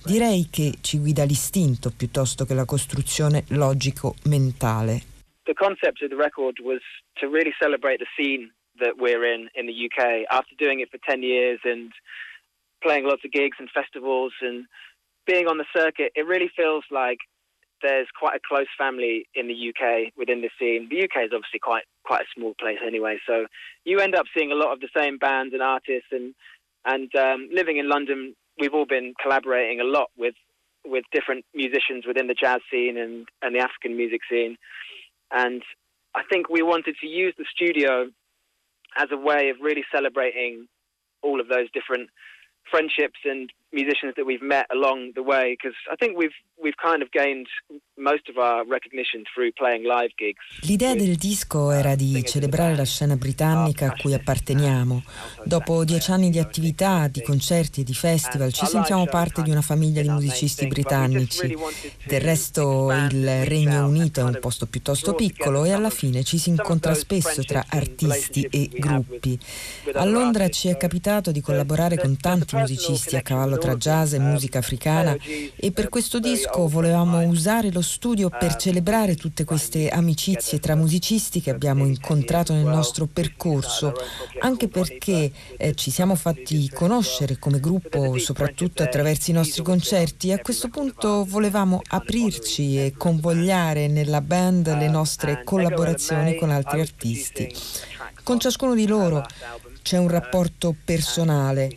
Direi 0.03 0.47
che 0.51 0.73
ci 0.81 0.97
guida 0.97 1.23
l'istinto 1.23 1.91
piuttosto 1.95 2.45
che 2.45 2.53
la 2.53 2.65
costruzione 2.65 3.45
logico-mentale. 3.49 5.01
The 5.43 5.53
concept 5.53 6.01
of 6.01 6.09
the 6.09 6.15
record 6.15 6.59
was 6.59 6.81
to 7.19 7.29
really 7.29 7.53
celebrate 7.59 7.99
the 7.99 8.07
scene 8.15 8.51
that 8.79 8.95
we're 8.97 9.23
in 9.23 9.49
in 9.53 9.65
the 9.67 9.73
UK. 9.73 10.25
After 10.29 10.55
doing 10.57 10.81
it 10.81 10.89
for 10.89 10.99
10 10.99 11.21
years 11.21 11.59
and 11.63 11.91
playing 12.81 13.05
lots 13.05 13.23
of 13.23 13.31
gigs 13.31 13.57
and 13.59 13.69
festivals 13.69 14.33
and 14.41 14.65
being 15.25 15.47
on 15.47 15.57
the 15.57 15.65
circuit, 15.75 16.11
it 16.15 16.27
really 16.27 16.49
feels 16.55 16.83
like 16.91 17.19
there's 17.81 18.07
quite 18.17 18.35
a 18.35 18.39
close 18.47 18.67
family 18.77 19.27
in 19.35 19.47
the 19.47 19.69
UK 19.69 20.13
within 20.17 20.41
the 20.41 20.49
scene. 20.57 20.87
The 20.89 21.03
UK 21.03 21.25
is 21.25 21.31
obviously 21.33 21.59
quite 21.61 21.83
quite 22.05 22.21
a 22.21 22.33
small 22.35 22.53
place 22.59 22.79
anyway, 22.85 23.17
so 23.27 23.45
you 23.85 23.99
end 23.99 24.15
up 24.15 24.25
seeing 24.35 24.51
a 24.51 24.55
lot 24.55 24.73
of 24.73 24.79
the 24.79 24.89
same 24.95 25.17
bands 25.17 25.53
and 25.53 25.61
artists. 25.61 26.09
And 26.11 26.33
and 26.85 27.13
um, 27.15 27.49
living 27.51 27.77
in 27.77 27.89
London, 27.89 28.35
we've 28.59 28.73
all 28.73 28.85
been 28.85 29.13
collaborating 29.21 29.79
a 29.79 29.83
lot 29.83 30.09
with 30.17 30.35
with 30.85 31.03
different 31.11 31.45
musicians 31.53 32.05
within 32.07 32.27
the 32.27 32.33
jazz 32.33 32.61
scene 32.71 32.97
and 32.97 33.27
and 33.41 33.53
the 33.53 33.59
African 33.59 33.97
music 33.97 34.21
scene. 34.29 34.57
And 35.31 35.61
I 36.15 36.23
think 36.29 36.49
we 36.49 36.61
wanted 36.61 36.95
to 37.01 37.07
use 37.07 37.33
the 37.37 37.45
studio 37.53 38.07
as 38.95 39.07
a 39.11 39.17
way 39.17 39.49
of 39.49 39.57
really 39.61 39.83
celebrating 39.93 40.67
all 41.21 41.39
of 41.41 41.47
those 41.47 41.67
different 41.73 42.09
friendships 42.69 43.19
and 43.25 43.49
musicians 43.73 44.13
that 44.17 44.25
we've 44.25 44.41
met 44.41 44.67
along 44.71 45.13
the 45.15 45.23
way 45.23 45.57
because 45.59 45.75
I 45.91 45.95
think 45.95 46.17
we've 46.17 46.35
we've 46.61 46.77
kind 46.81 47.01
of 47.01 47.11
gained 47.11 47.47
L'idea 50.61 50.95
del 50.95 51.15
disco 51.15 51.69
era 51.69 51.93
di 51.93 52.23
celebrare 52.25 52.75
la 52.75 52.85
scena 52.85 53.15
britannica 53.15 53.85
a 53.85 53.95
cui 53.95 54.15
apparteniamo. 54.15 55.03
Dopo 55.43 55.85
dieci 55.85 56.09
anni 56.09 56.31
di 56.31 56.39
attività, 56.39 57.07
di 57.07 57.21
concerti 57.21 57.81
e 57.81 57.83
di 57.83 57.93
festival, 57.93 58.51
ci 58.51 58.65
sentiamo 58.65 59.05
parte 59.05 59.43
di 59.43 59.51
una 59.51 59.61
famiglia 59.61 60.01
di 60.01 60.09
musicisti 60.09 60.65
britannici. 60.65 61.55
Del 62.03 62.21
resto 62.21 62.91
il 62.91 63.45
Regno 63.45 63.85
Unito 63.85 64.21
è 64.21 64.23
un 64.23 64.39
posto 64.41 64.65
piuttosto 64.65 65.13
piccolo 65.13 65.63
e 65.63 65.71
alla 65.71 65.91
fine 65.91 66.23
ci 66.23 66.39
si 66.39 66.49
incontra 66.49 66.95
spesso 66.95 67.43
tra 67.43 67.63
artisti 67.69 68.41
e 68.49 68.69
gruppi. 68.73 69.37
A 69.93 70.05
Londra 70.05 70.49
ci 70.49 70.67
è 70.67 70.77
capitato 70.77 71.31
di 71.31 71.41
collaborare 71.41 71.99
con 71.99 72.17
tanti 72.17 72.55
musicisti 72.55 73.15
a 73.15 73.21
cavallo 73.21 73.59
tra 73.59 73.75
jazz 73.75 74.13
e 74.13 74.19
musica 74.19 74.57
africana 74.57 75.15
e 75.55 75.71
per 75.71 75.89
questo 75.89 76.19
disco 76.19 76.67
volevamo 76.67 77.21
usare 77.27 77.71
lo 77.71 77.81
studio 77.83 78.29
per 78.29 78.55
celebrare 78.55 79.15
tutte 79.15 79.43
queste 79.43 79.89
amicizie 79.89 80.59
tra 80.59 80.75
musicisti 80.75 81.41
che 81.41 81.51
abbiamo 81.51 81.85
incontrato 81.85 82.53
nel 82.53 82.65
nostro 82.65 83.05
percorso, 83.05 83.93
anche 84.39 84.67
perché 84.67 85.31
eh, 85.57 85.75
ci 85.75 85.91
siamo 85.91 86.15
fatti 86.15 86.69
conoscere 86.69 87.37
come 87.37 87.59
gruppo 87.59 88.17
soprattutto 88.17 88.81
attraverso 88.81 89.29
i 89.29 89.35
nostri 89.35 89.61
concerti 89.61 90.29
e 90.29 90.33
a 90.33 90.39
questo 90.39 90.69
punto 90.69 91.25
volevamo 91.25 91.81
aprirci 91.89 92.77
e 92.77 92.93
convogliare 92.97 93.87
nella 93.87 94.21
band 94.21 94.75
le 94.77 94.89
nostre 94.89 95.43
collaborazioni 95.43 96.35
con 96.35 96.49
altri 96.49 96.79
artisti. 96.79 97.53
Con 98.23 98.39
ciascuno 98.39 98.73
di 98.73 98.87
loro 98.87 99.25
c'è 99.81 99.97
un 99.97 100.07
rapporto 100.07 100.73
personale. 100.83 101.75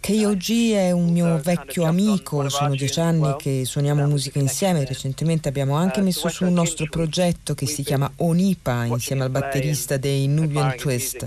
KOG 0.00 0.72
è 0.72 0.90
un 0.90 1.10
mio 1.10 1.40
vecchio 1.42 1.84
amico, 1.84 2.48
sono 2.48 2.74
dieci 2.74 3.00
anni 3.00 3.34
che 3.38 3.62
suoniamo 3.64 4.06
musica 4.06 4.38
insieme, 4.38 4.84
recentemente 4.84 5.48
abbiamo 5.48 5.74
anche 5.74 6.02
messo 6.02 6.28
su 6.28 6.44
un 6.44 6.52
nostro 6.52 6.86
progetto 6.90 7.54
che 7.54 7.66
si 7.66 7.82
chiama 7.82 8.10
Onipa 8.16 8.84
insieme 8.84 9.24
al 9.24 9.30
batterista 9.30 9.96
dei 9.96 10.28
Nubian 10.28 10.76
Twist. 10.76 11.26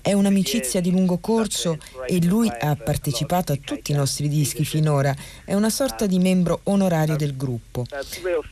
È 0.00 0.12
un'amicizia 0.12 0.80
di 0.80 0.92
lungo 0.92 1.18
corso 1.18 1.78
e 2.06 2.22
lui 2.24 2.48
ha 2.48 2.76
partecipato 2.76 3.52
a 3.52 3.58
tutti 3.62 3.90
i 3.90 3.94
nostri 3.94 4.28
dischi 4.28 4.64
finora, 4.64 5.14
è 5.44 5.54
una 5.54 5.70
sorta 5.70 6.06
di 6.06 6.18
membro 6.18 6.60
onorario 6.64 7.16
del 7.16 7.36
gruppo. 7.36 7.84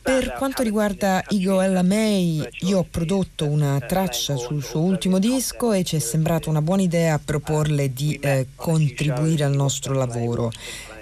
Per 0.01 0.33
quanto 0.37 0.63
riguarda 0.63 1.23
Igo 1.29 1.61
Ella 1.61 1.83
May, 1.83 2.45
io 2.61 2.79
ho 2.79 2.87
prodotto 2.89 3.45
una 3.45 3.79
traccia 3.79 4.35
sul 4.35 4.63
suo 4.63 4.81
ultimo 4.81 5.17
disco 5.17 5.71
e 5.71 5.83
ci 5.83 5.95
è 5.95 5.99
sembrata 5.99 6.49
una 6.49 6.61
buona 6.61 6.81
idea 6.81 7.19
proporle 7.23 7.93
di 7.93 8.17
eh, 8.21 8.47
contribuire 8.55 9.43
al 9.45 9.55
nostro 9.55 9.93
lavoro. 9.93 10.51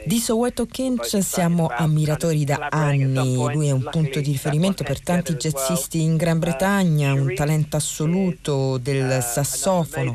Di 0.06 0.20
Soweto 0.20 0.66
Kinch 0.66 1.24
siamo 1.24 1.68
ammiratori 1.68 2.44
da 2.44 2.68
anni, 2.70 3.36
lui 3.36 3.68
è 3.68 3.72
un 3.72 3.88
punto 3.90 4.20
di 4.20 4.32
riferimento 4.32 4.84
per 4.84 5.02
tanti 5.02 5.36
jazzisti 5.36 6.02
in 6.02 6.18
Gran 6.18 6.40
Bretagna, 6.40 7.14
un 7.14 7.34
talento 7.34 7.78
assoluto 7.78 8.78
del 8.78 9.24
sassofono, 9.24 10.14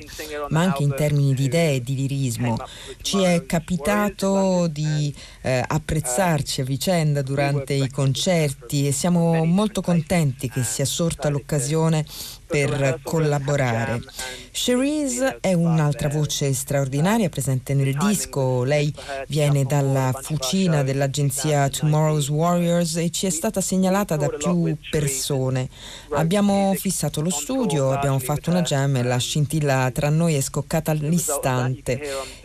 ma 0.50 0.60
anche 0.60 0.82
in 0.82 0.94
termini 0.94 1.32
di 1.32 1.44
idee 1.44 1.76
e 1.76 1.80
di 1.80 1.94
lirismo. 1.94 2.58
Ci 3.00 3.22
è 3.22 3.46
capitato 3.46 4.66
di 4.66 5.14
eh, 5.48 5.64
apprezzarci 5.66 6.60
a 6.60 6.64
vicenda 6.64 7.22
durante 7.22 7.72
i 7.72 7.88
concerti 7.88 8.86
e 8.86 8.92
siamo 8.92 9.46
molto 9.46 9.80
contenti 9.80 10.50
che 10.50 10.62
sia 10.62 10.84
sorta 10.84 11.30
l'occasione 11.30 12.04
per 12.48 13.00
collaborare. 13.02 14.02
Cherise 14.50 15.38
è 15.40 15.52
un'altra 15.52 16.08
voce 16.08 16.52
straordinaria 16.52 17.28
presente 17.28 17.74
nel 17.74 17.94
disco. 17.94 18.64
Lei 18.64 18.92
viene 19.28 19.64
dalla 19.64 20.18
fucina 20.20 20.82
dell'agenzia 20.82 21.68
Tomorrow's 21.68 22.28
Warriors 22.28 22.96
e 22.96 23.10
ci 23.10 23.26
è 23.26 23.30
stata 23.30 23.60
segnalata 23.60 24.16
da 24.16 24.28
più 24.28 24.74
persone. 24.90 25.68
Abbiamo 26.12 26.74
fissato 26.74 27.20
lo 27.20 27.30
studio, 27.30 27.92
abbiamo 27.92 28.18
fatto 28.18 28.50
una 28.50 28.62
jam 28.62 28.96
e 28.96 29.02
la 29.02 29.18
scintilla 29.18 29.90
tra 29.92 30.08
noi 30.08 30.34
è 30.34 30.40
scoccata 30.40 30.90
all'istante 30.90 32.00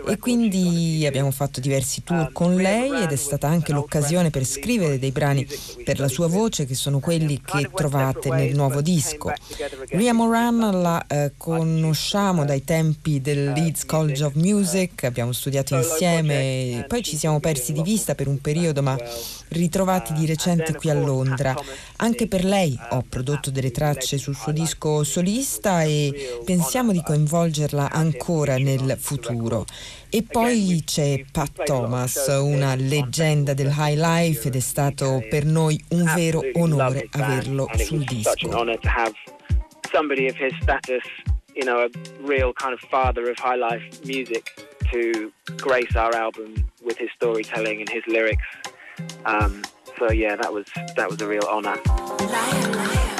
e 0.05 0.17
quindi 0.17 1.05
abbiamo 1.07 1.31
fatto 1.31 1.59
diversi 1.59 2.03
tour 2.03 2.31
con 2.31 2.55
lei 2.55 2.91
ed 3.01 3.12
è 3.12 3.15
stata 3.15 3.47
anche 3.47 3.71
l'occasione 3.73 4.29
per 4.29 4.45
scrivere 4.45 4.99
dei 4.99 5.12
brani 5.12 5.47
per 5.84 5.99
la 5.99 6.08
sua 6.08 6.27
voce 6.27 6.65
che 6.65 6.75
sono 6.75 6.99
quelli 6.99 7.41
che 7.43 7.69
trovate 7.73 8.29
nel 8.29 8.56
nuovo 8.56 8.82
disco. 8.82 9.32
Ria 9.89 10.13
Moran 10.13 10.82
la 10.82 11.06
eh, 11.08 11.34
conosciamo 11.38 12.45
dai 12.45 12.63
tempi 12.63 13.21
del 13.21 13.51
Leeds 13.51 13.86
College 13.86 14.23
of 14.23 14.34
Music, 14.36 15.03
abbiamo 15.03 15.32
studiato 15.32 15.75
insieme, 15.75 16.86
poi 16.88 17.01
ci 17.03 17.17
siamo 17.17 17.39
persi 17.39 17.73
di 17.73 17.82
vista 17.82 18.15
per 18.15 18.27
un 18.27 18.39
periodo, 18.39 18.82
ma 18.82 18.97
ritrovati 19.53 20.13
di 20.13 20.25
recente 20.25 20.75
qui 20.75 20.89
a 20.89 20.93
Londra. 20.93 21.55
Anche 21.97 22.27
per 22.27 22.43
lei 22.43 22.77
ho 22.91 23.03
prodotto 23.07 23.51
delle 23.51 23.71
tracce 23.71 24.17
sul 24.17 24.35
suo 24.35 24.51
disco 24.51 25.03
solista 25.03 25.83
e 25.83 26.41
pensiamo 26.43 26.91
di 26.91 27.01
coinvolgerla 27.01 27.91
ancora 27.91 28.57
nel 28.57 28.97
futuro. 28.99 29.65
E 30.09 30.23
poi 30.23 30.83
c'è 30.85 31.23
Pat 31.31 31.63
Thomas, 31.63 32.27
una 32.27 32.75
leggenda 32.75 33.53
del 33.53 33.73
high 33.75 33.97
life 33.97 34.47
ed 34.47 34.55
è 34.55 34.59
stato 34.59 35.23
per 35.29 35.45
noi 35.45 35.81
un 35.89 36.11
vero 36.15 36.41
onore 36.53 37.07
averlo 37.11 37.67
sul 37.77 38.03
disco. 38.03 38.49
somebody 39.93 40.27
of 40.27 40.35
his 40.35 40.51
status, 40.61 41.03
you 41.55 41.63
know, 41.63 41.85
a 41.85 41.89
real 42.19 42.51
kind 42.53 42.73
of 42.73 42.79
father 42.89 43.29
of 43.29 43.37
high 43.37 43.55
life 43.55 43.83
music 44.03 44.43
to 44.91 45.31
grace 45.57 45.95
our 45.95 46.13
album 46.15 46.69
with 46.83 46.97
his 46.97 47.09
storytelling 47.15 47.79
and 47.79 47.89
his 47.89 48.03
lyrics. 48.07 48.43
Um, 49.25 49.63
so 49.97 50.12
yeah, 50.12 50.36
that 50.36 50.51
was 50.51 50.65
that 50.95 51.10
was 51.10 51.21
a 51.21 51.27
real 51.27 51.43
honour. 51.43 51.77
Liar, 51.86 52.71
liar. 52.79 53.13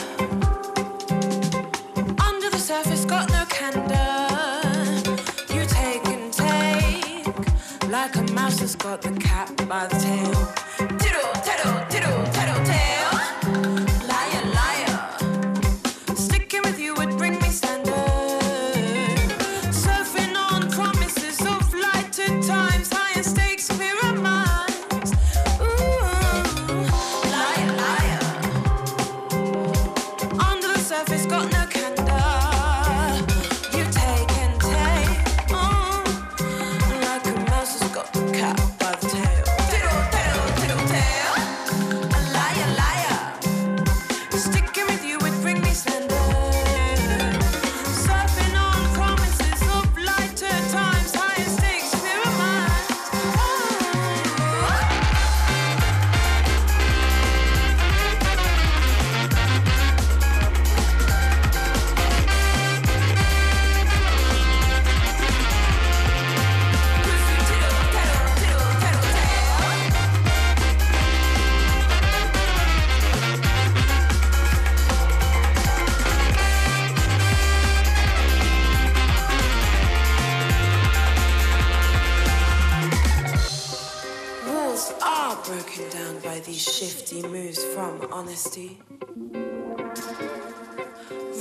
Under 2.20 2.50
the 2.50 2.58
surface, 2.58 3.06
got 3.06 3.30
no 3.30 3.46
candor. 3.50 4.28
You 5.54 5.66
take 5.66 6.06
and 6.08 6.34
take 6.34 7.90
like 7.90 8.16
a 8.16 8.24
mouse 8.34 8.60
has 8.60 8.76
got 8.76 9.02
the 9.02 9.12
cat 9.20 9.56
by 9.68 9.88
the 9.88 9.98
tail. 10.00 11.03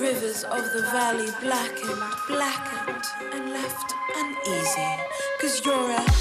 Rivers 0.01 0.44
of 0.44 0.64
the 0.72 0.81
valley 0.90 1.29
blackened, 1.42 2.03
blackened, 2.27 3.05
and 3.35 3.51
left 3.53 3.94
uneasy. 4.16 4.96
Cause 5.38 5.61
you're 5.62 5.90
a 5.90 6.12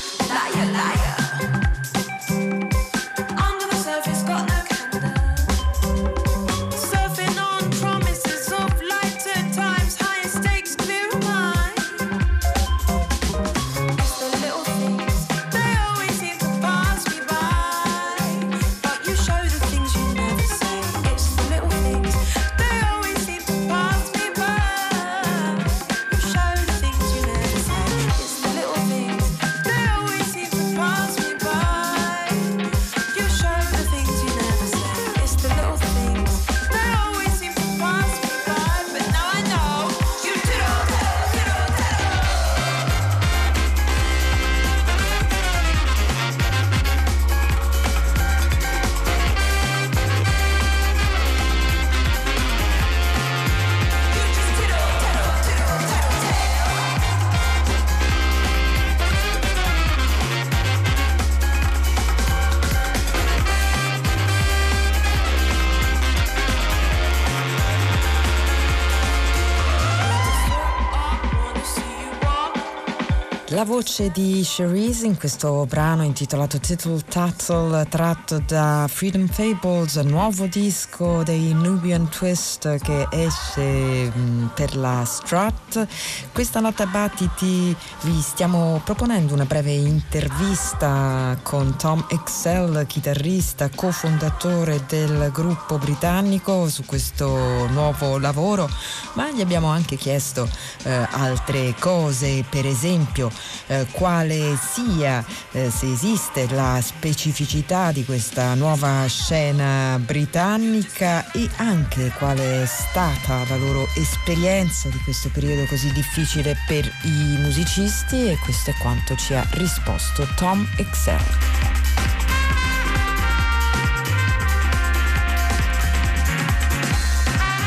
voce 73.82 74.12
di 74.12 74.44
Cherise 74.44 75.08
in 75.08 75.18
questo 75.18 75.66
brano 75.68 76.04
intitolato 76.04 76.60
Tittle 76.60 77.02
Tattle 77.02 77.88
tratto 77.90 78.40
da 78.46 78.88
Freedom 78.88 79.28
Fables, 79.28 79.96
nuovo 79.96 80.46
disco 80.46 81.24
dei 81.24 81.52
Nubian 81.54 82.08
Twist 82.08 82.78
che 82.78 83.08
esce 83.10 84.12
mm, 84.16 84.48
per 84.54 84.76
la 84.76 85.04
Strut. 85.04 85.88
Questa 86.32 86.60
notte 86.60 86.84
a 86.84 86.86
Battiti 86.86 87.76
vi 88.02 88.22
stiamo 88.22 88.80
proponendo 88.86 89.34
una 89.34 89.46
breve 89.46 89.72
intervista 89.72 91.36
con 91.42 91.76
Tom 91.76 92.06
Excel, 92.10 92.86
chitarrista, 92.86 93.68
cofondatore 93.74 94.84
del 94.88 95.32
gruppo 95.34 95.80
britannico 95.80 96.70
su 96.70 96.86
questo 96.86 97.68
nuovo 97.70 98.20
lavoro, 98.20 98.70
ma 99.14 99.32
gli 99.32 99.42
abbiamo 99.42 99.70
anche 99.70 99.96
chiesto 99.96 100.48
eh, 100.84 101.08
altre 101.10 101.74
cose, 101.80 102.46
per 102.48 102.68
esempio 102.68 103.32
eh, 103.72 103.88
quale 103.92 104.58
sia, 104.58 105.24
eh, 105.54 105.72
se 105.72 105.90
esiste 105.90 106.46
la 106.50 106.80
specificità 106.82 107.94
di 107.94 108.04
questa 108.04 108.54
nuova 108.54 109.06
scena 109.08 109.98
britannica 109.98 111.32
e 111.32 111.50
anche 111.56 112.12
quale 112.18 112.64
è 112.64 112.66
stata 112.66 113.46
la 113.48 113.56
loro 113.56 113.88
esperienza 113.96 114.90
di 114.90 114.98
questo 115.06 115.30
periodo 115.30 115.66
così 115.68 115.90
difficile 115.94 116.58
per 116.68 116.86
i 117.04 117.38
musicisti 117.40 118.30
e 118.30 118.38
questo 118.44 118.72
è 118.72 118.74
quanto 118.82 119.16
ci 119.16 119.34
ha 119.34 119.48
risposto 119.52 120.28
Tom 120.36 120.68
Excel. 120.78 121.22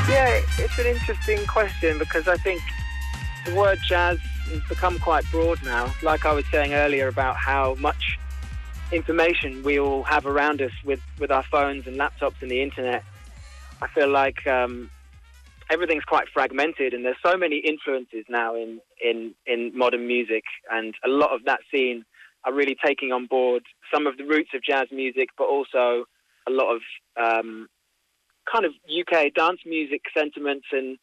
Yeah, 0.06 0.42
it's 0.58 0.78
an 0.78 0.86
interesting 0.86 1.46
question 1.46 1.96
because 1.96 2.28
I 2.28 2.36
think 2.42 2.60
the 3.46 3.52
word 3.52 3.78
jazz 3.88 4.18
has 4.50 4.62
become 4.68 4.98
quite 4.98 5.24
broad 5.30 5.62
now. 5.64 5.92
Like 6.02 6.26
I 6.26 6.32
was 6.32 6.44
saying 6.50 6.74
earlier 6.74 7.08
about 7.08 7.36
how 7.36 7.74
much 7.76 8.18
information 8.92 9.62
we 9.62 9.78
all 9.78 10.02
have 10.04 10.26
around 10.26 10.62
us 10.62 10.72
with, 10.84 11.00
with 11.18 11.30
our 11.30 11.42
phones 11.42 11.86
and 11.86 11.96
laptops 11.96 12.40
and 12.40 12.50
the 12.50 12.62
internet. 12.62 13.04
I 13.82 13.88
feel 13.88 14.08
like 14.08 14.46
um, 14.46 14.90
everything's 15.70 16.04
quite 16.04 16.28
fragmented, 16.32 16.94
and 16.94 17.04
there's 17.04 17.16
so 17.24 17.36
many 17.36 17.58
influences 17.58 18.24
now 18.28 18.54
in, 18.54 18.80
in, 19.02 19.34
in 19.46 19.76
modern 19.76 20.06
music, 20.06 20.44
and 20.70 20.94
a 21.04 21.08
lot 21.08 21.34
of 21.34 21.44
that 21.44 21.60
scene 21.72 22.04
are 22.44 22.52
really 22.52 22.76
taking 22.84 23.10
on 23.12 23.26
board 23.26 23.62
some 23.92 24.06
of 24.06 24.16
the 24.16 24.24
roots 24.24 24.50
of 24.54 24.62
jazz 24.62 24.88
music, 24.92 25.30
but 25.36 25.44
also 25.44 26.04
a 26.46 26.50
lot 26.50 26.74
of 26.74 26.80
um, 27.20 27.68
kind 28.52 28.64
of 28.64 28.72
UK 28.86 29.32
dance 29.34 29.60
music 29.64 30.02
sentiments 30.16 30.66
and 30.72 30.98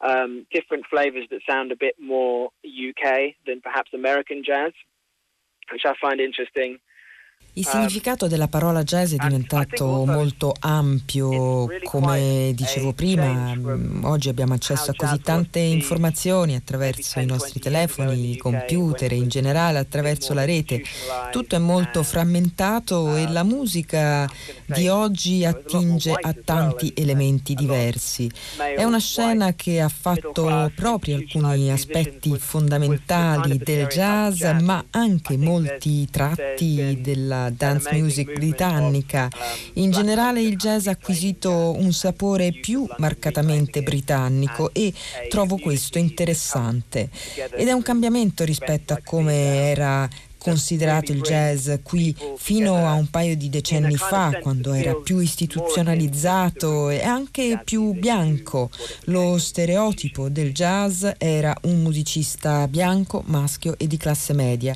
um, 0.00 0.46
different 0.52 0.86
flavors 0.86 1.26
that 1.30 1.40
sound 1.48 1.72
a 1.72 1.76
bit 1.76 1.94
more 2.00 2.50
UK 2.64 3.34
than 3.46 3.60
perhaps 3.60 3.90
American 3.94 4.42
jazz, 4.44 4.72
which 5.72 5.82
I 5.84 5.94
find 6.00 6.20
interesting. 6.20 6.78
Il 7.58 7.66
significato 7.66 8.28
della 8.28 8.46
parola 8.46 8.84
jazz 8.84 9.14
è 9.14 9.16
diventato 9.16 10.04
molto 10.04 10.54
ampio, 10.60 11.66
come 11.82 12.52
dicevo 12.54 12.92
prima, 12.92 13.52
mm, 13.52 14.04
oggi 14.04 14.28
abbiamo 14.28 14.54
accesso 14.54 14.92
a 14.92 14.94
così 14.96 15.20
tante 15.20 15.58
informazioni 15.58 16.54
attraverso 16.54 17.18
i 17.18 17.26
nostri 17.26 17.58
telefoni, 17.58 18.30
i 18.30 18.36
computer 18.36 19.10
e 19.12 19.16
in 19.16 19.26
generale 19.26 19.78
attraverso 19.78 20.34
la 20.34 20.44
rete. 20.44 20.84
Tutto 21.32 21.56
è 21.56 21.58
molto 21.58 22.04
frammentato 22.04 23.16
e 23.16 23.28
la 23.28 23.42
musica 23.42 24.30
di 24.64 24.86
oggi 24.86 25.44
attinge 25.44 26.12
a 26.12 26.32
tanti 26.44 26.92
elementi 26.94 27.54
diversi. 27.54 28.30
È 28.76 28.84
una 28.84 29.00
scena 29.00 29.54
che 29.54 29.80
ha 29.80 29.88
fatto 29.88 30.70
proprio 30.76 31.16
alcuni 31.16 31.72
aspetti 31.72 32.38
fondamentali 32.38 33.58
del 33.58 33.88
jazz, 33.88 34.44
ma 34.60 34.84
anche 34.90 35.36
molti 35.36 36.08
tratti 36.08 37.00
della 37.02 37.46
dance 37.50 37.88
music 37.92 38.32
britannica. 38.32 39.28
In 39.74 39.90
generale 39.90 40.40
il 40.40 40.56
jazz 40.56 40.86
ha 40.86 40.92
acquisito 40.92 41.74
un 41.76 41.92
sapore 41.92 42.52
più 42.52 42.86
marcatamente 42.98 43.82
britannico 43.82 44.72
e 44.72 44.92
trovo 45.28 45.56
questo 45.58 45.98
interessante. 45.98 47.10
Ed 47.56 47.68
è 47.68 47.72
un 47.72 47.82
cambiamento 47.82 48.44
rispetto 48.44 48.92
a 48.92 49.00
come 49.02 49.70
era 49.70 50.08
considerato 50.38 51.12
il 51.12 51.20
jazz 51.20 51.70
qui 51.82 52.14
fino 52.36 52.86
a 52.86 52.94
un 52.94 53.10
paio 53.10 53.36
di 53.36 53.50
decenni 53.50 53.96
fa, 53.96 54.38
quando 54.40 54.72
era 54.72 54.94
più 54.94 55.18
istituzionalizzato 55.18 56.88
e 56.88 57.02
anche 57.02 57.60
più 57.64 57.92
bianco. 57.92 58.70
Lo 59.04 59.36
stereotipo 59.38 60.28
del 60.28 60.52
jazz 60.52 61.04
era 61.18 61.54
un 61.62 61.82
musicista 61.82 62.66
bianco, 62.68 63.22
maschio 63.26 63.74
e 63.76 63.86
di 63.86 63.96
classe 63.96 64.32
media. 64.32 64.74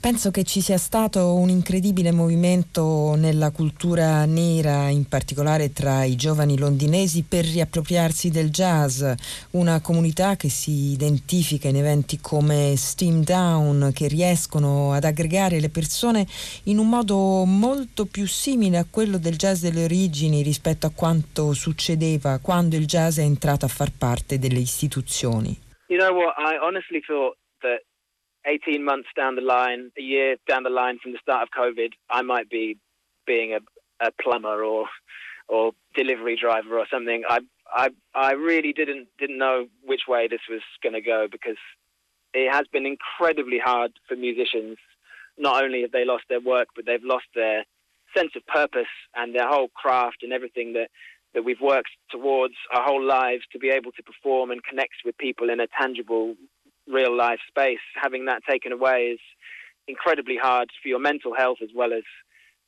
Penso 0.00 0.30
che 0.30 0.44
ci 0.44 0.62
sia 0.62 0.78
stato 0.78 1.34
un 1.34 1.50
incredibile 1.50 2.10
movimento 2.10 3.16
nella 3.16 3.50
cultura 3.50 4.24
nera, 4.24 4.88
in 4.88 5.06
particolare 5.06 5.74
tra 5.74 6.04
i 6.04 6.16
giovani 6.16 6.56
londinesi, 6.56 7.22
per 7.22 7.44
riappropriarsi 7.44 8.30
del 8.30 8.48
jazz, 8.48 9.04
una 9.50 9.82
comunità 9.82 10.36
che 10.36 10.48
si 10.48 10.92
identifica 10.92 11.68
in 11.68 11.76
eventi 11.76 12.18
come 12.18 12.76
Steam 12.78 13.22
Down, 13.22 13.90
che 13.92 14.08
riescono 14.08 14.94
ad 14.94 15.04
aggregare 15.04 15.60
le 15.60 15.68
persone 15.68 16.26
in 16.64 16.78
un 16.78 16.88
modo 16.88 17.44
molto 17.44 18.06
più 18.06 18.26
simile 18.26 18.78
a 18.78 18.86
quello 18.88 19.18
del 19.18 19.36
jazz 19.36 19.60
delle 19.60 19.84
origini 19.84 20.40
rispetto 20.40 20.86
a 20.86 20.92
quanto 20.94 21.52
succedeva 21.52 22.38
quando 22.38 22.74
il 22.74 22.86
jazz 22.86 23.18
è 23.18 23.22
entrato 23.22 23.66
a 23.66 23.68
far 23.68 23.92
parte 23.96 24.38
delle 24.38 24.60
istituzioni. 24.60 25.54
You 25.88 25.98
know 25.98 26.16
what, 26.16 26.32
I 26.38 26.56
honestly 26.56 27.02
thought 27.06 27.36
that 27.60 27.82
18 28.46 28.84
months 28.84 29.08
down 29.16 29.36
the 29.36 29.42
line, 29.42 29.90
a 29.98 30.02
year 30.02 30.36
down 30.48 30.62
the 30.62 30.70
line 30.70 30.98
from 31.02 31.12
the 31.12 31.18
start 31.22 31.42
of 31.42 31.48
COVID, 31.50 31.90
I 32.10 32.22
might 32.22 32.48
be 32.48 32.78
being 33.26 33.54
a, 33.54 34.06
a 34.06 34.10
plumber 34.22 34.64
or 34.64 34.86
or 35.48 35.72
delivery 35.94 36.38
driver 36.40 36.78
or 36.78 36.86
something. 36.90 37.24
I 37.28 37.40
I 37.72 37.88
I 38.14 38.32
really 38.32 38.72
didn't 38.72 39.08
didn't 39.18 39.38
know 39.38 39.66
which 39.84 40.02
way 40.08 40.28
this 40.28 40.40
was 40.48 40.62
going 40.82 40.94
to 40.94 41.00
go 41.00 41.26
because 41.30 41.58
it 42.32 42.52
has 42.52 42.66
been 42.72 42.86
incredibly 42.86 43.58
hard 43.58 43.92
for 44.08 44.16
musicians. 44.16 44.76
Not 45.36 45.62
only 45.64 45.82
have 45.82 45.92
they 45.92 46.04
lost 46.04 46.24
their 46.28 46.40
work, 46.40 46.68
but 46.76 46.86
they've 46.86 47.02
lost 47.02 47.26
their 47.34 47.64
sense 48.16 48.32
of 48.36 48.46
purpose 48.46 48.90
and 49.14 49.34
their 49.34 49.48
whole 49.48 49.68
craft 49.68 50.22
and 50.22 50.32
everything 50.32 50.72
that 50.74 50.88
that 51.34 51.44
we've 51.44 51.60
worked 51.60 51.90
towards 52.10 52.54
our 52.74 52.82
whole 52.82 53.04
lives 53.04 53.42
to 53.52 53.58
be 53.58 53.68
able 53.68 53.92
to 53.92 54.02
perform 54.02 54.50
and 54.50 54.64
connect 54.64 54.94
with 55.04 55.16
people 55.18 55.48
in 55.48 55.60
a 55.60 55.68
tangible 55.80 56.34
real 56.90 57.16
life 57.16 57.40
space, 57.48 57.78
having 57.94 58.26
that 58.26 58.42
taken 58.48 58.72
away 58.72 59.12
is 59.14 59.20
incredibly 59.88 60.36
hard 60.36 60.68
for 60.82 60.88
your 60.88 60.98
mental 60.98 61.34
health 61.34 61.58
as 61.62 61.70
well 61.74 61.92
as 61.92 62.02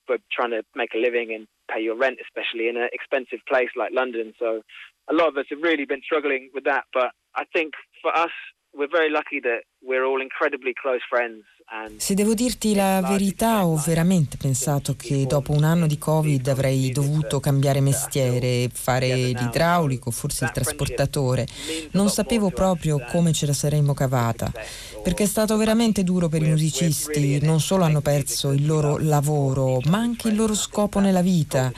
for 0.07 0.19
trying 0.33 0.51
to 0.51 0.63
make 0.75 0.95
a 0.95 0.99
living 0.99 1.33
and 1.35 1.47
pay 1.71 1.81
your 1.81 1.97
rent, 1.97 2.19
especially 2.21 2.69
in 2.69 2.77
an 2.77 2.89
expensive 2.93 3.39
place 3.49 3.71
like 3.77 3.93
London. 3.93 4.33
So 4.39 4.63
a 5.11 5.15
lot 5.15 5.29
of 5.29 5.37
us 5.37 5.47
have 5.51 5.63
really 5.63 5.85
been 5.85 6.03
struggling 6.03 6.51
with 6.55 6.65
that. 6.65 6.85
But 6.93 7.11
I 7.35 7.45
think 7.53 7.75
for 8.01 8.17
us, 8.17 8.31
Se 11.97 12.15
devo 12.15 12.35
dirti 12.35 12.75
la 12.75 13.01
verità, 13.03 13.65
ho 13.67 13.77
veramente 13.77 14.37
pensato 14.37 14.95
che 14.97 15.27
dopo 15.27 15.53
un 15.53 15.65
anno 15.65 15.87
di 15.87 15.99
Covid 15.99 16.47
avrei 16.49 16.91
dovuto 16.91 17.41
cambiare 17.41 17.81
mestiere, 17.81 18.69
fare 18.73 19.15
l'idraulico, 19.15 20.11
forse 20.11 20.45
il 20.45 20.53
trasportatore. 20.53 21.47
Non 21.93 22.09
sapevo 22.09 22.51
proprio 22.51 23.03
come 23.11 23.33
ce 23.33 23.47
la 23.47 23.53
saremmo 23.53 23.95
cavata, 23.95 24.51
perché 25.03 25.25
è 25.25 25.27
stato 25.27 25.57
veramente 25.57 26.05
duro 26.05 26.29
per 26.29 26.43
i 26.43 26.49
musicisti, 26.49 27.41
non 27.43 27.61
solo 27.61 27.85
hanno 27.85 28.01
perso 28.01 28.53
il 28.53 28.65
loro 28.65 28.99
lavoro, 28.99 29.81
ma 29.87 29.99
anche 29.99 30.29
il 30.29 30.37
loro 30.37 30.55
scopo 30.55 31.01
nella 31.01 31.23
vita 31.23 31.73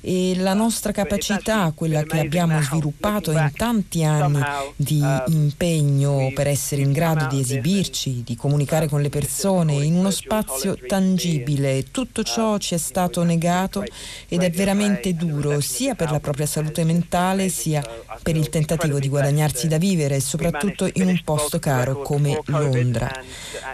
e 0.00 0.34
la 0.36 0.54
nostra 0.54 0.90
capacità, 0.90 1.72
quella 1.74 2.02
che 2.04 2.18
abbiamo 2.18 2.60
sviluppato 2.62 3.32
in 3.32 3.50
tanti 3.54 4.02
anni 4.02 4.40
di 4.76 5.02
impegno 5.26 6.32
per 6.34 6.46
essere 6.46 6.82
in 6.82 6.92
grado 6.92 7.26
di 7.26 7.40
esibirci, 7.40 8.22
di 8.24 8.34
comunicare 8.34 8.88
con 8.88 9.02
le 9.02 9.10
persone 9.10 9.74
in 9.74 9.94
uno 9.94 10.10
spazio 10.10 10.76
tangibile. 10.86 11.90
Tutto 11.90 12.22
ciò 12.22 12.56
ci 12.58 12.74
è 12.74 12.78
stato 12.78 13.22
negato 13.22 13.84
ed 14.28 14.42
è 14.42 14.50
veramente 14.50 15.14
duro 15.14 15.60
sia 15.60 15.94
per 15.94 16.10
la 16.10 16.20
propria 16.20 16.46
salute 16.46 16.84
mentale 16.84 17.48
sia 17.48 17.82
per 18.22 18.36
il 18.36 18.48
tentativo 18.48 18.98
di 18.98 19.08
guadagnarsi 19.08 19.68
da 19.68 19.76
vivere, 19.76 20.20
soprattutto 20.20 20.88
in 20.94 21.08
un 21.08 21.20
posto 21.24 21.58
caro 21.58 22.00
come 22.00 22.40
Londra. 22.72 23.10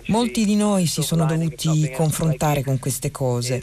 Molti 0.07 0.45
di 0.45 0.57
noi 0.57 0.87
si 0.87 1.03
sono 1.03 1.25
dovuti 1.27 1.91
confrontare 1.95 2.63
con 2.63 2.79
queste 2.79 3.11
cose 3.11 3.63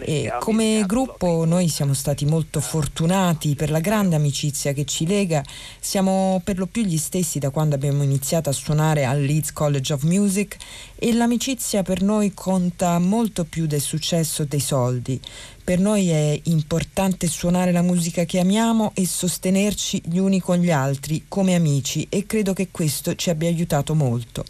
e 0.00 0.32
come 0.40 0.84
gruppo 0.86 1.44
noi 1.44 1.68
siamo 1.68 1.94
stati 1.94 2.24
molto 2.24 2.60
fortunati 2.60 3.54
per 3.54 3.70
la 3.70 3.80
grande 3.80 4.16
amicizia 4.16 4.72
che 4.72 4.84
ci 4.84 5.06
lega. 5.06 5.42
Siamo 5.80 6.40
per 6.44 6.58
lo 6.58 6.66
più 6.66 6.82
gli 6.82 6.98
stessi 6.98 7.38
da 7.38 7.50
quando 7.50 7.74
abbiamo 7.74 8.02
iniziato 8.02 8.48
a 8.48 8.52
suonare 8.52 9.04
al 9.04 9.20
Leeds 9.22 9.52
College 9.52 9.92
of 9.92 10.02
Music 10.02 10.56
e 10.96 11.12
l'amicizia 11.12 11.82
per 11.82 12.02
noi 12.02 12.32
conta 12.34 12.98
molto 12.98 13.44
più 13.44 13.66
del 13.66 13.80
successo 13.80 14.44
dei 14.44 14.60
soldi. 14.60 15.20
Per 15.64 15.78
noi 15.78 16.10
è 16.10 16.38
importante 16.42 17.26
suonare 17.26 17.72
la 17.72 17.80
musica 17.80 18.24
che 18.24 18.38
amiamo 18.38 18.92
e 18.92 19.06
sostenerci 19.06 20.02
gli 20.04 20.18
uni 20.18 20.38
con 20.38 20.58
gli 20.58 20.70
altri 20.70 21.24
come 21.26 21.54
amici 21.54 22.06
e 22.10 22.26
credo 22.26 22.52
che 22.52 22.68
questo 22.70 23.14
ci 23.14 23.30
abbia 23.30 23.48
aiutato 23.48 23.94
molto. 23.94 24.44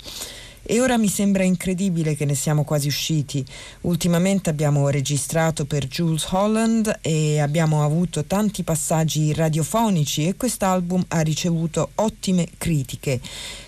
E 0.67 0.81
ora 0.81 0.99
mi 0.99 1.07
sembra 1.07 1.45
incredibile 1.45 2.17
che 2.17 2.25
ne 2.25 2.35
siamo 2.35 2.65
quasi 2.65 2.89
usciti. 2.89 3.45
Ultimamente 3.83 4.51
abbiamo 4.51 4.89
registrato 4.89 5.67
per 5.67 5.87
Jules 5.87 6.27
Holland 6.31 6.99
e 7.01 7.39
abbiamo 7.39 7.85
avuto 7.85 8.25
tanti 8.25 8.65
passaggi 8.65 9.33
radiofonici 9.35 10.27
e 10.27 10.37
quest'album 10.37 11.05
ha 11.09 11.21
ricevuto 11.21 11.91
ottime 11.97 12.49
critiche. 12.59 13.21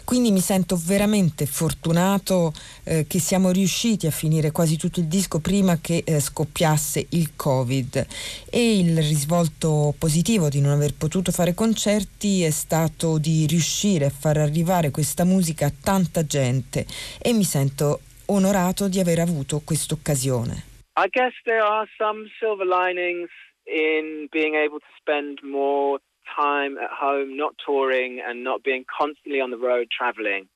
Quindi 0.06 0.30
mi 0.30 0.38
sento 0.38 0.78
veramente 0.80 1.46
fortunato 1.46 2.52
eh, 2.84 3.06
che 3.08 3.18
siamo 3.18 3.50
riusciti 3.50 4.06
a 4.06 4.12
finire 4.12 4.52
quasi 4.52 4.76
tutto 4.76 5.00
il 5.00 5.06
disco 5.06 5.40
prima 5.40 5.80
che 5.80 6.04
eh, 6.06 6.20
scoppiasse 6.20 7.08
il 7.10 7.34
Covid 7.34 8.06
e 8.48 8.78
il 8.78 8.96
risvolto 8.98 9.92
positivo 9.98 10.48
di 10.48 10.60
non 10.60 10.70
aver 10.70 10.94
potuto 10.94 11.32
fare 11.32 11.54
concerti 11.54 12.44
è 12.44 12.50
stato 12.50 13.18
di 13.18 13.46
riuscire 13.46 14.04
a 14.04 14.10
far 14.10 14.36
arrivare 14.36 14.92
questa 14.92 15.24
musica 15.24 15.66
a 15.66 15.72
tanta 15.82 16.24
gente 16.24 16.86
e 17.20 17.32
mi 17.32 17.42
sento 17.42 18.02
onorato 18.26 18.86
di 18.86 19.00
aver 19.00 19.18
avuto 19.18 19.60
questa 19.64 19.94
occasione. 19.94 20.62
I 20.96 21.08
guess 21.10 21.32
there 21.42 21.62
are 21.62 21.88
some 21.98 22.30
silver 22.38 22.64
linings 22.64 23.28
in 23.66 24.28
being 24.30 24.54
able 24.54 24.78
to 24.78 24.86
spend 25.00 25.42
more 25.42 25.98
time 26.34 26.78
at 26.78 26.90
home, 26.90 27.36
not 27.36 27.54
touring 27.64 28.20
and 28.26 28.42
not 28.42 28.62
being 28.62 28.84
constantly 28.98 29.40
on 29.40 29.50
the 29.50 29.58
road 29.58 29.88
traveling. 29.90 30.48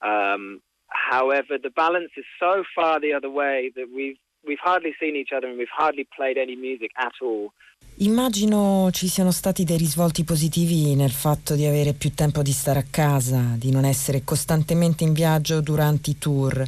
Um, 0.00 0.60
however, 0.88 1.58
the 1.58 1.70
balance 1.70 2.10
is 2.16 2.24
so 2.38 2.64
far 2.74 3.00
the 3.00 3.12
other 3.12 3.30
way 3.30 3.70
that 3.76 3.88
we've 3.94 4.18
we've 4.44 4.60
hardly 4.60 4.92
seen 4.98 5.14
each 5.14 5.32
other 5.32 5.46
and 5.48 5.56
we've 5.56 5.76
hardly 5.76 6.06
played 6.16 6.36
any 6.36 6.56
music 6.56 6.90
at 6.96 7.12
all. 7.20 7.52
Immagino 7.98 8.88
ci 8.90 9.06
siano 9.06 9.30
stati 9.30 9.64
dei 9.64 9.76
risvolti 9.76 10.24
positivi 10.24 10.94
nel 10.94 11.10
fatto 11.10 11.54
di 11.54 11.66
avere 11.66 11.92
più 11.92 12.12
tempo 12.14 12.42
di 12.42 12.50
stare 12.50 12.78
a 12.78 12.86
casa, 12.90 13.54
di 13.56 13.70
non 13.70 13.84
essere 13.84 14.22
costantemente 14.24 15.04
in 15.04 15.12
viaggio 15.12 15.60
durante 15.60 16.10
i 16.10 16.18
tour. 16.18 16.64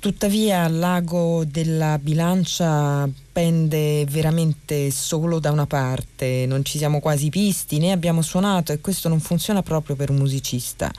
Tuttavia, 0.00 0.66
lago 0.68 1.44
della 1.46 1.98
bilancia 1.98 3.08
pende 3.36 4.06
veramente 4.06 4.90
solo 4.90 5.38
da 5.40 5.50
una 5.50 5.66
parte, 5.66 6.46
non 6.48 6.64
ci 6.64 6.78
siamo 6.78 7.00
quasi 7.00 7.28
visti 7.28 7.76
né 7.76 7.92
abbiamo 7.92 8.22
suonato 8.22 8.72
e 8.72 8.80
questo 8.80 9.10
non 9.10 9.20
funziona 9.20 9.62
proprio 9.62 9.94
per 9.94 10.08
un 10.08 10.16
musicista. 10.16 10.90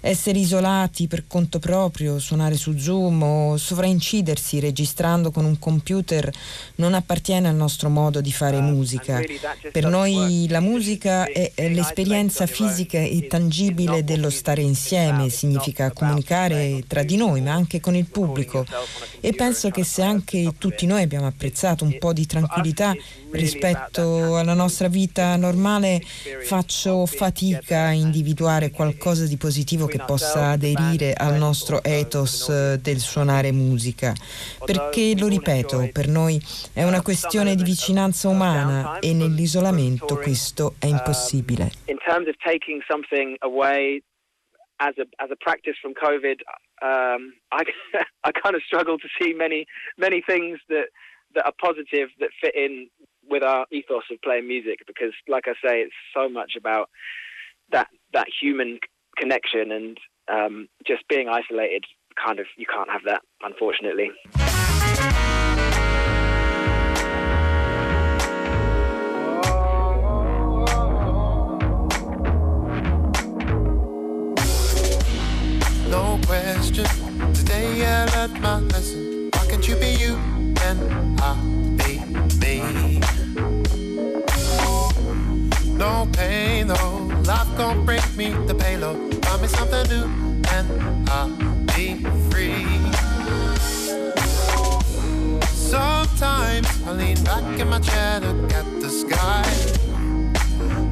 Essere 0.00 0.40
isolati 0.40 1.06
per 1.06 1.28
conto 1.28 1.60
proprio, 1.60 2.18
suonare 2.18 2.56
su 2.56 2.76
Zoom 2.76 3.22
o 3.22 3.56
sovraincidersi 3.56 4.58
registrando 4.58 5.30
con 5.30 5.44
un 5.44 5.60
computer 5.60 6.28
non 6.76 6.92
appartiene 6.94 7.48
al 7.48 7.54
nostro 7.54 7.88
modo 7.88 8.20
di 8.20 8.32
fare 8.32 8.56
uh, 8.56 8.62
musica. 8.62 9.20
Per 9.70 9.86
noi 9.86 10.46
la 10.48 10.60
musica 10.60 11.26
è 11.26 11.52
l'esperienza 11.68 12.46
fisica 12.46 12.98
e 12.98 13.28
tangibile 13.28 14.02
dello 14.02 14.30
stare 14.30 14.62
insieme, 14.62 15.28
significa 15.28 15.92
comunicare 15.92 16.82
tra 16.88 17.04
di 17.04 17.16
noi 17.16 17.42
ma 17.42 17.52
anche 17.52 17.78
con 17.78 17.94
il 17.94 18.06
pubblico. 18.06 18.66
e 19.20 19.32
penso 19.32 19.70
che 19.70 19.84
se 19.84 20.02
anche 20.02 20.52
tutti 20.58 20.86
noi 20.86 21.02
abbiamo 21.02 21.26
apprezzato 21.28 21.75
dato 21.76 21.84
un 21.84 21.98
po' 21.98 22.14
di 22.14 22.24
tranquillità 22.26 22.94
rispetto 23.32 24.36
alla 24.36 24.54
nostra 24.54 24.88
vita 24.88 25.36
normale, 25.36 26.00
faccio 26.00 27.04
fatica 27.04 27.88
a 27.88 27.92
individuare 27.92 28.70
qualcosa 28.70 29.26
di 29.26 29.36
positivo 29.36 29.86
che 29.86 30.00
possa 30.04 30.50
aderire 30.50 31.12
al 31.12 31.36
nostro 31.36 31.82
ethos 31.82 32.76
del 32.76 32.98
suonare 32.98 33.52
musica. 33.52 34.14
Perché, 34.64 35.14
lo 35.18 35.28
ripeto, 35.28 35.90
per 35.92 36.08
noi 36.08 36.40
è 36.72 36.82
una 36.82 37.02
questione 37.02 37.54
di 37.54 37.62
vicinanza 37.62 38.28
umana 38.28 38.98
e 39.00 39.12
nell'isolamento 39.12 40.16
questo 40.16 40.74
è 40.78 40.86
impossibile. 40.86 41.70
In 41.86 41.98
terms 41.98 42.26
of 42.28 42.36
taking 42.42 42.82
something 42.88 43.36
away 43.40 44.02
as 44.78 44.96
a 44.98 45.06
as 45.18 45.30
a 45.30 45.36
practice 45.36 45.76
from 45.80 45.92
COVID, 45.92 46.40
um, 46.82 47.32
I 47.52 47.64
I 48.24 48.30
kind 48.32 48.54
of 48.54 48.62
struggle 48.64 48.96
to 48.98 49.08
see 49.18 49.34
many 49.34 49.66
many 49.96 50.22
things 50.22 50.58
that 50.68 50.88
that 51.36 51.44
are 51.44 51.52
positive 51.60 52.08
that 52.18 52.30
fit 52.42 52.54
in 52.56 52.88
with 53.28 53.42
our 53.42 53.66
ethos 53.70 54.02
of 54.10 54.20
playing 54.24 54.48
music 54.48 54.80
because 54.86 55.12
like 55.28 55.44
I 55.46 55.52
say 55.64 55.80
it's 55.82 55.94
so 56.14 56.28
much 56.28 56.52
about 56.58 56.88
that 57.70 57.88
that 58.12 58.26
human 58.40 58.78
connection 59.16 59.70
and 59.70 59.98
um, 60.32 60.68
just 60.86 61.06
being 61.08 61.28
isolated 61.28 61.84
kind 62.24 62.40
of 62.40 62.46
you 62.56 62.66
can't 62.66 62.90
have 62.90 63.02
that 63.04 63.20
unfortunately. 63.42 64.10
No 75.88 76.18
question. 76.26 76.86
Today 77.34 77.84
I 77.84 78.06
learned 78.06 78.40
my 78.40 78.60
lesson. 78.60 79.30
Why 79.32 79.46
can't 79.48 79.68
you 79.68 79.76
be 79.76 79.95
gon' 87.66 87.84
bring 87.84 88.16
me 88.16 88.28
the 88.46 88.54
payload. 88.54 89.24
Find 89.24 89.42
me 89.42 89.48
something 89.48 89.86
new 89.88 90.06
and 90.54 91.08
I'll 91.10 91.30
be 91.74 91.86
free. 92.30 92.64
Sometimes 95.72 96.68
I 96.86 96.92
lean 96.92 97.18
back 97.24 97.58
in 97.58 97.68
my 97.68 97.80
chair, 97.80 98.20
look 98.20 98.52
at 98.52 98.66
the 98.80 98.88
sky, 98.88 99.44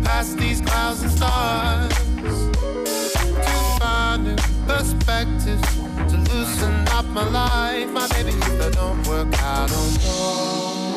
past 0.05 0.37
these 0.37 0.61
clouds 0.61 1.03
and 1.03 1.13
stars, 1.13 1.95
to 3.47 3.61
find 3.79 4.25
new 4.25 4.37
perspectives 4.67 5.67
to 6.11 6.17
loosen 6.31 6.75
up 6.89 7.07
my 7.07 7.25
life. 7.41 7.89
My 7.91 8.09
baby, 8.09 8.31
if 8.31 8.59
that 8.59 8.73
don't 8.73 9.07
work, 9.07 9.29
I 9.41 9.67
don't 9.69 9.95
know. 10.03 10.94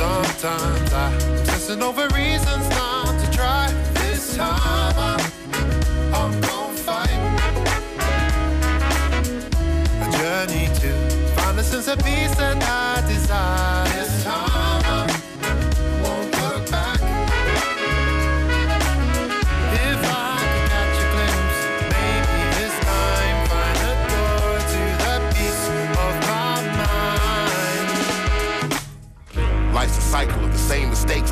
Sometimes 0.00 0.94
I 0.94 1.12
listen 1.44 1.82
over 1.82 2.08
reasons 2.14 2.66
not 2.70 3.20
to 3.20 3.30
try. 3.30 3.70
This 4.00 4.34
time 4.34 4.94
I'm, 4.96 5.20
I'm 6.14 6.40
gonna 6.40 6.72
fight. 6.72 7.20
A 10.00 10.08
journey 10.16 10.68
to 10.80 10.90
find 11.36 11.58
a 11.58 11.62
sense 11.62 11.86
of 11.86 11.98
peace 11.98 12.40
and 12.40 12.62
I 12.62 12.99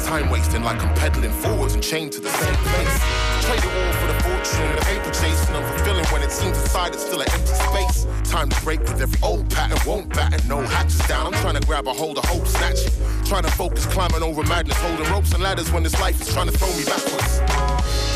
time 0.08 0.30
wasting 0.30 0.62
like 0.62 0.82
I'm 0.82 0.94
pedaling 0.94 1.30
forwards 1.30 1.74
and 1.74 1.82
chained 1.82 2.12
to 2.12 2.20
the 2.20 2.30
same 2.30 2.54
place. 2.72 2.96
Trade 3.44 3.60
it 3.60 3.72
all 3.76 3.92
for 4.00 4.06
the 4.08 4.18
fortune, 4.24 4.76
the 4.76 4.82
paper 4.88 5.10
chasing, 5.12 5.54
unfulfilling 5.54 6.10
when 6.10 6.22
it 6.22 6.32
seems 6.32 6.56
inside 6.56 6.94
it's 6.94 7.04
still 7.04 7.20
an 7.20 7.28
empty 7.30 7.52
space. 7.68 8.06
Time 8.24 8.48
to 8.48 8.58
break 8.62 8.80
with 8.80 9.02
every 9.02 9.20
old 9.22 9.50
pattern, 9.50 9.76
won't 9.86 10.08
batten, 10.08 10.40
no 10.48 10.62
hatches 10.62 11.06
down. 11.06 11.26
I'm 11.26 11.38
trying 11.42 11.60
to 11.60 11.66
grab 11.66 11.86
a 11.86 11.92
hold 11.92 12.16
of 12.16 12.24
hope, 12.24 12.46
snatch 12.46 12.86
it. 12.86 12.94
Trying 13.26 13.42
to 13.42 13.50
focus, 13.50 13.84
climbing 13.84 14.22
over 14.22 14.42
madness, 14.44 14.78
holding 14.80 15.04
ropes 15.12 15.34
and 15.34 15.42
ladders 15.42 15.70
when 15.70 15.82
this 15.82 16.00
life 16.00 16.18
is 16.22 16.32
trying 16.32 16.48
to 16.48 16.56
throw 16.56 16.72
me 16.72 16.84
backwards. 16.86 17.40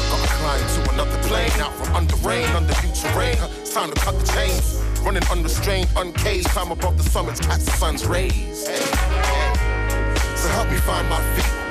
Gotta 0.09 0.29
climb 0.41 0.65
to 0.65 0.93
another 0.95 1.19
plane, 1.29 1.53
out 1.61 1.75
from 1.75 1.95
under 1.95 2.17
rain, 2.25 2.49
under 2.57 2.73
new 2.81 2.93
terrain. 2.95 3.37
It's 3.61 3.75
time 3.75 3.91
to 3.93 4.01
cut 4.01 4.19
the 4.19 4.27
chains. 4.33 4.81
Running 5.05 5.25
unrestrained, 5.31 5.91
uncaged, 5.97 6.49
climb 6.49 6.73
above 6.73 6.97
the 6.97 7.05
summits, 7.05 7.41
catch 7.41 7.61
the 7.61 7.73
sun's 7.73 8.07
rays. 8.07 8.67
Hey, 8.67 8.81
hey. 8.81 10.37
So 10.37 10.49
help 10.49 10.71
me 10.71 10.79
find 10.79 11.07
my 11.11 11.21
feet. 11.37 11.62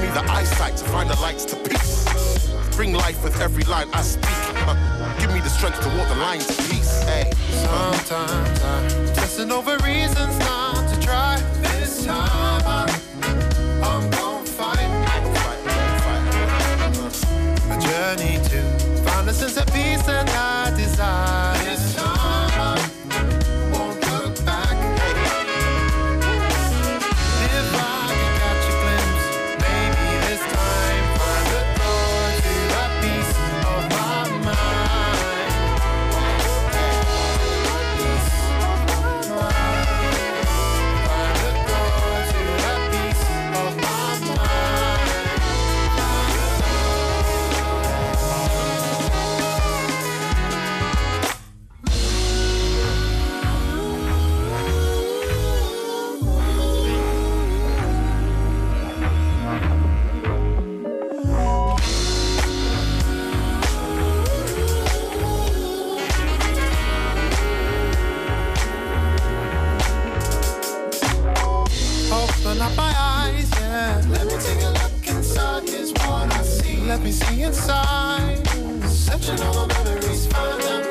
Me 0.00 0.08
the 0.08 0.24
eyesight 0.30 0.76
to 0.78 0.84
find 0.86 1.10
the 1.10 1.20
lights 1.20 1.44
to 1.44 1.56
peace. 1.56 2.48
Bring 2.74 2.94
life 2.94 3.22
with 3.22 3.38
every 3.42 3.64
line 3.64 3.86
I 3.92 4.00
speak. 4.00 4.24
Uh, 4.66 4.74
give 5.18 5.30
me 5.30 5.40
the 5.40 5.50
strength 5.50 5.80
to 5.82 5.88
walk 5.98 6.08
the 6.08 6.14
lines 6.16 6.48
of 6.48 6.56
peace. 6.70 7.02
Hey. 7.02 7.30
Sometimes 7.50 8.62
I'm 8.62 9.14
testing 9.14 9.52
over 9.52 9.76
reasons 9.84 10.38
not 10.38 10.88
to 10.88 11.00
try. 11.00 11.36
This 11.60 12.06
time 12.06 12.62
I'm, 12.64 12.88
I'm 13.84 14.10
gonna 14.10 14.46
fight. 14.46 14.78
A 17.68 17.78
journey 17.78 18.38
to 18.48 18.62
find 19.04 19.28
a 19.28 19.34
sense 19.34 19.58
of 19.58 19.66
peace 19.66 20.08
and 20.08 20.30
I 20.30 20.74
desire. 20.76 21.59
Open 72.42 72.62
up 72.62 72.74
my 72.74 72.94
eyes, 72.96 73.50
yeah. 73.60 74.02
Let 74.08 74.26
me 74.26 74.32
take 74.32 74.62
a 74.62 74.70
look 74.70 75.06
inside, 75.06 75.68
here's 75.68 75.92
what 75.92 76.32
I 76.32 76.42
see. 76.42 76.78
Let 76.78 77.02
me 77.02 77.12
see 77.12 77.42
inside. 77.42 78.46
Searching 78.86 79.40
all 79.42 79.66
the 79.66 79.74
memories, 79.84 80.26
find 80.26 80.62
them. 80.62 80.90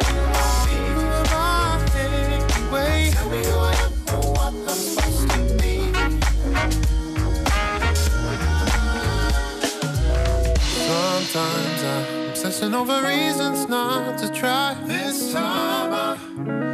Anyway. 1.96 3.12
Tell 3.12 3.30
me 3.30 3.44
who 3.44 3.58
I 3.58 3.74
am 3.74 3.92
or 4.14 4.32
what 4.32 4.54
I'm 4.54 4.78
supposed 4.78 5.30
to 5.32 5.40
be. 5.58 5.76
Sometimes 10.88 11.84
I'm 11.84 12.30
obsessing 12.30 12.76
over 12.76 13.02
reasons 13.02 13.68
not 13.68 14.20
to 14.20 14.30
try. 14.32 14.76
This 14.86 15.34
time 15.34 15.94
I 15.94 16.69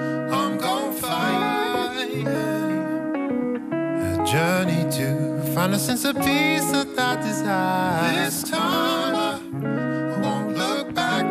journey 4.36 4.84
to 4.92 5.42
find 5.54 5.74
a 5.74 5.80
sense 5.80 6.04
of 6.04 6.14
peace 6.18 6.70
that 6.74 7.00
I 7.00 7.16
desire. 7.16 8.26
This 8.26 8.44
time 8.44 9.16
I, 9.16 10.20
won't 10.24 10.58
look 10.58 10.94
back. 10.94 11.26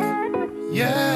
Yeah. 0.71 1.14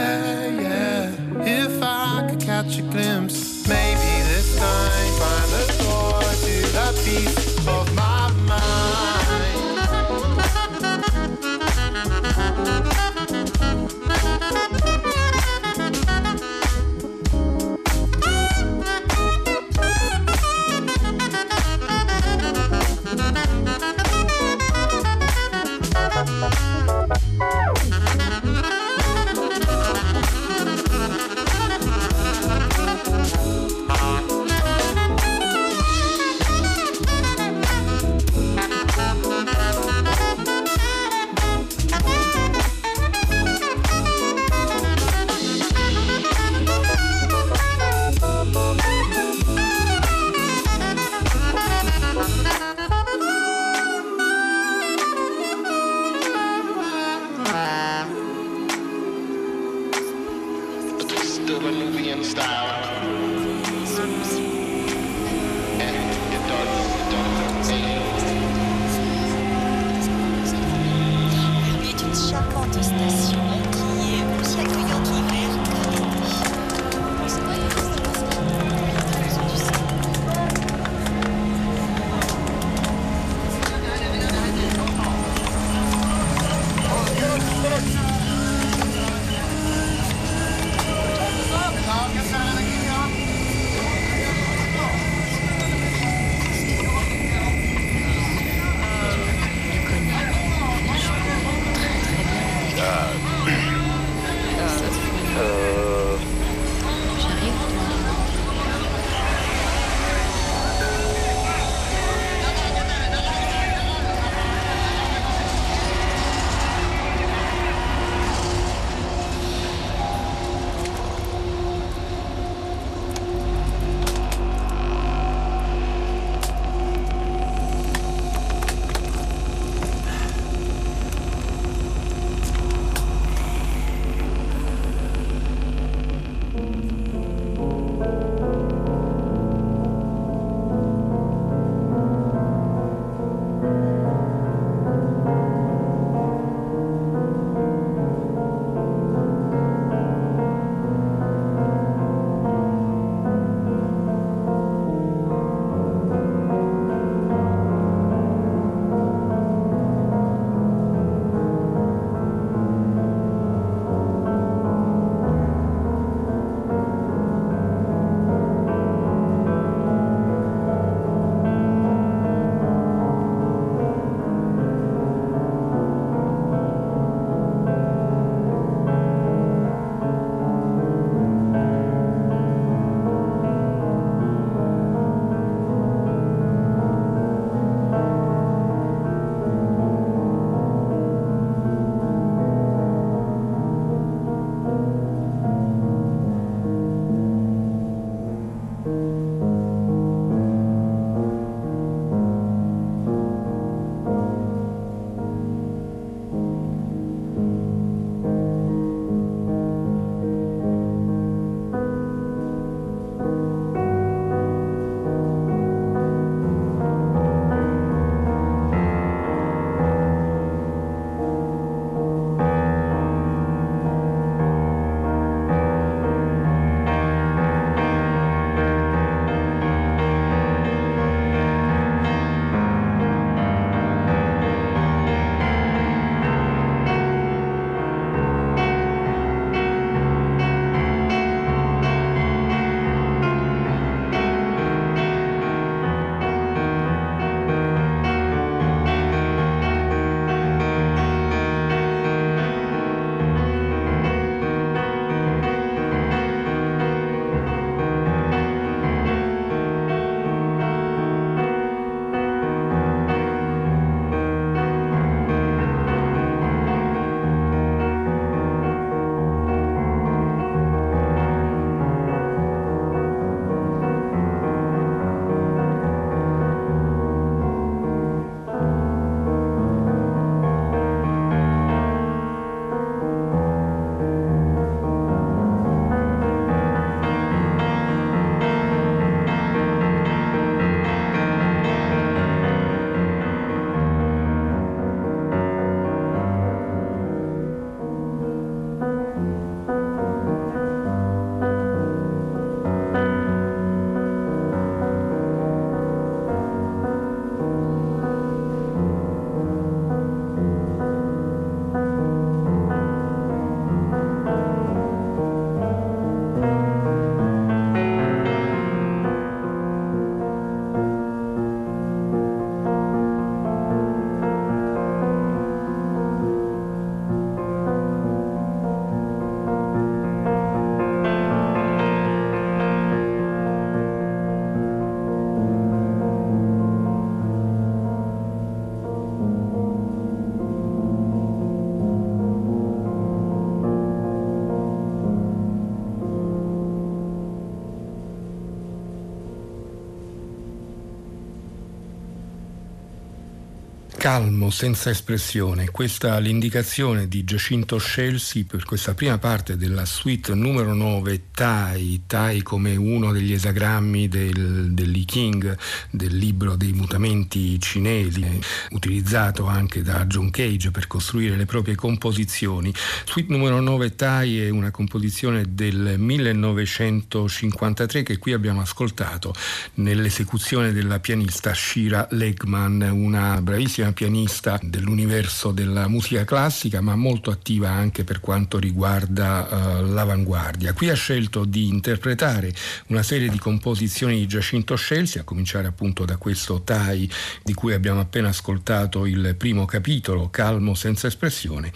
Calmo, 354.12 354.50
senza 354.50 354.90
espressione. 354.90 355.70
Questa 355.70 356.18
l'indicazione 356.18 357.08
di 357.08 357.24
Giacinto 357.24 357.78
Scelsi 357.78 358.44
per 358.44 358.66
questa 358.66 358.96
prima 358.96 359.20
parte 359.20 359.56
della 359.56 359.86
suite 359.86 360.34
numero 360.34 360.74
9, 360.74 361.26
Tai, 361.32 362.02
Tai 362.08 362.42
come 362.42 362.76
uno 362.76 363.12
degli 363.12 363.34
esagrammi 363.34 364.08
del, 364.08 364.72
dell'I 364.72 365.06
King, 365.06 365.56
del 365.92 366.18
libro 366.18 366.56
dei 366.56 366.74
mutamenti 366.74 367.60
cinesi, 367.60 368.26
utilizzato 368.72 369.46
anche 369.46 369.84
da 369.84 370.08
John 370.08 370.32
Cage 370.32 370.72
per 370.72 370.88
costruire 370.88 371.36
le 371.36 371.46
proprie 371.46 371.76
composizioni. 371.76 372.74
Suite 373.06 373.32
numero 373.32 373.60
9, 373.60 373.94
Tai 373.94 374.42
è 374.42 374.50
una 374.50 374.72
composizione 374.72 375.54
del 375.54 376.00
1953 376.00 378.02
che 378.02 378.18
qui 378.18 378.34
abbiamo 378.34 378.62
ascoltato 378.62 379.36
nell'esecuzione 379.76 380.72
della 380.72 381.00
pianista 381.00 381.54
Shira 381.54 382.08
Legman, 382.10 382.82
una 382.92 383.40
bravissima 383.40 383.94
pianista 384.00 384.58
dell'universo 384.64 385.52
della 385.52 385.90
musica 385.90 386.24
classica, 386.24 386.80
ma 386.80 386.96
molto 386.96 387.32
attiva 387.32 387.70
anche 387.70 388.06
per 388.06 388.22
quanto 388.22 388.58
riguarda 388.58 389.82
uh, 389.82 389.92
l'avanguardia. 389.92 390.72
Qui 390.72 390.90
ha 390.90 390.94
scelto 390.94 391.44
di 391.44 391.68
interpretare 391.68 392.54
una 392.88 393.04
serie 393.04 393.28
di 393.28 393.38
composizioni 393.38 394.20
di 394.20 394.26
Giacinto 394.26 394.78
Scelsi, 394.78 395.20
a 395.20 395.24
cominciare 395.24 395.68
appunto 395.68 396.06
da 396.06 396.16
questo 396.16 396.62
Tai 396.62 397.12
di 397.44 397.54
cui 397.54 397.74
abbiamo 397.74 398.00
appena 398.00 398.30
ascoltato 398.30 399.06
il 399.06 399.36
primo 399.38 399.66
capitolo, 399.66 400.30
Calmo 400.30 400.76
senza 400.76 401.08
espressione, 401.08 401.70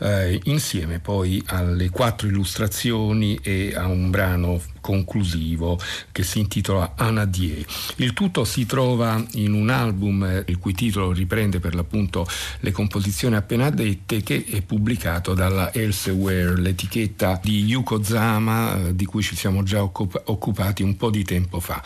eh, 0.00 0.40
insieme 0.46 0.98
poi 0.98 1.40
alle 1.46 1.88
quattro 1.90 2.26
illustrazioni 2.26 3.38
e 3.40 3.76
a 3.76 3.86
un 3.86 4.10
brano 4.10 4.60
conclusivo 4.80 5.78
che 6.12 6.22
si 6.22 6.38
intitola 6.38 6.94
Anadie. 6.96 7.64
Il 7.96 8.12
tutto 8.12 8.44
si 8.44 8.66
trova 8.66 9.22
in 9.32 9.52
un 9.52 9.70
album 9.70 10.24
eh, 10.24 10.44
il 10.46 10.58
cui 10.58 10.74
titolo 10.74 11.12
riprende 11.12 11.60
per 11.60 11.74
l'appunto 11.74 12.26
le 12.60 12.72
composizioni 12.72 13.36
appena 13.36 13.70
dette 13.70 14.22
che 14.22 14.44
è 14.48 14.62
pubblicato 14.62 15.34
dalla 15.34 15.72
Elsewhere, 15.72 16.56
l'etichetta 16.56 17.40
di 17.42 17.64
Yuko 17.64 18.02
Zama 18.02 18.88
eh, 18.88 18.94
di 18.94 19.04
cui 19.04 19.22
ci 19.22 19.36
siamo 19.36 19.62
già 19.62 19.82
occup- 19.82 20.22
occupati 20.26 20.82
un 20.82 20.96
po' 20.96 21.10
di 21.10 21.24
tempo 21.24 21.60
fa. 21.60 21.82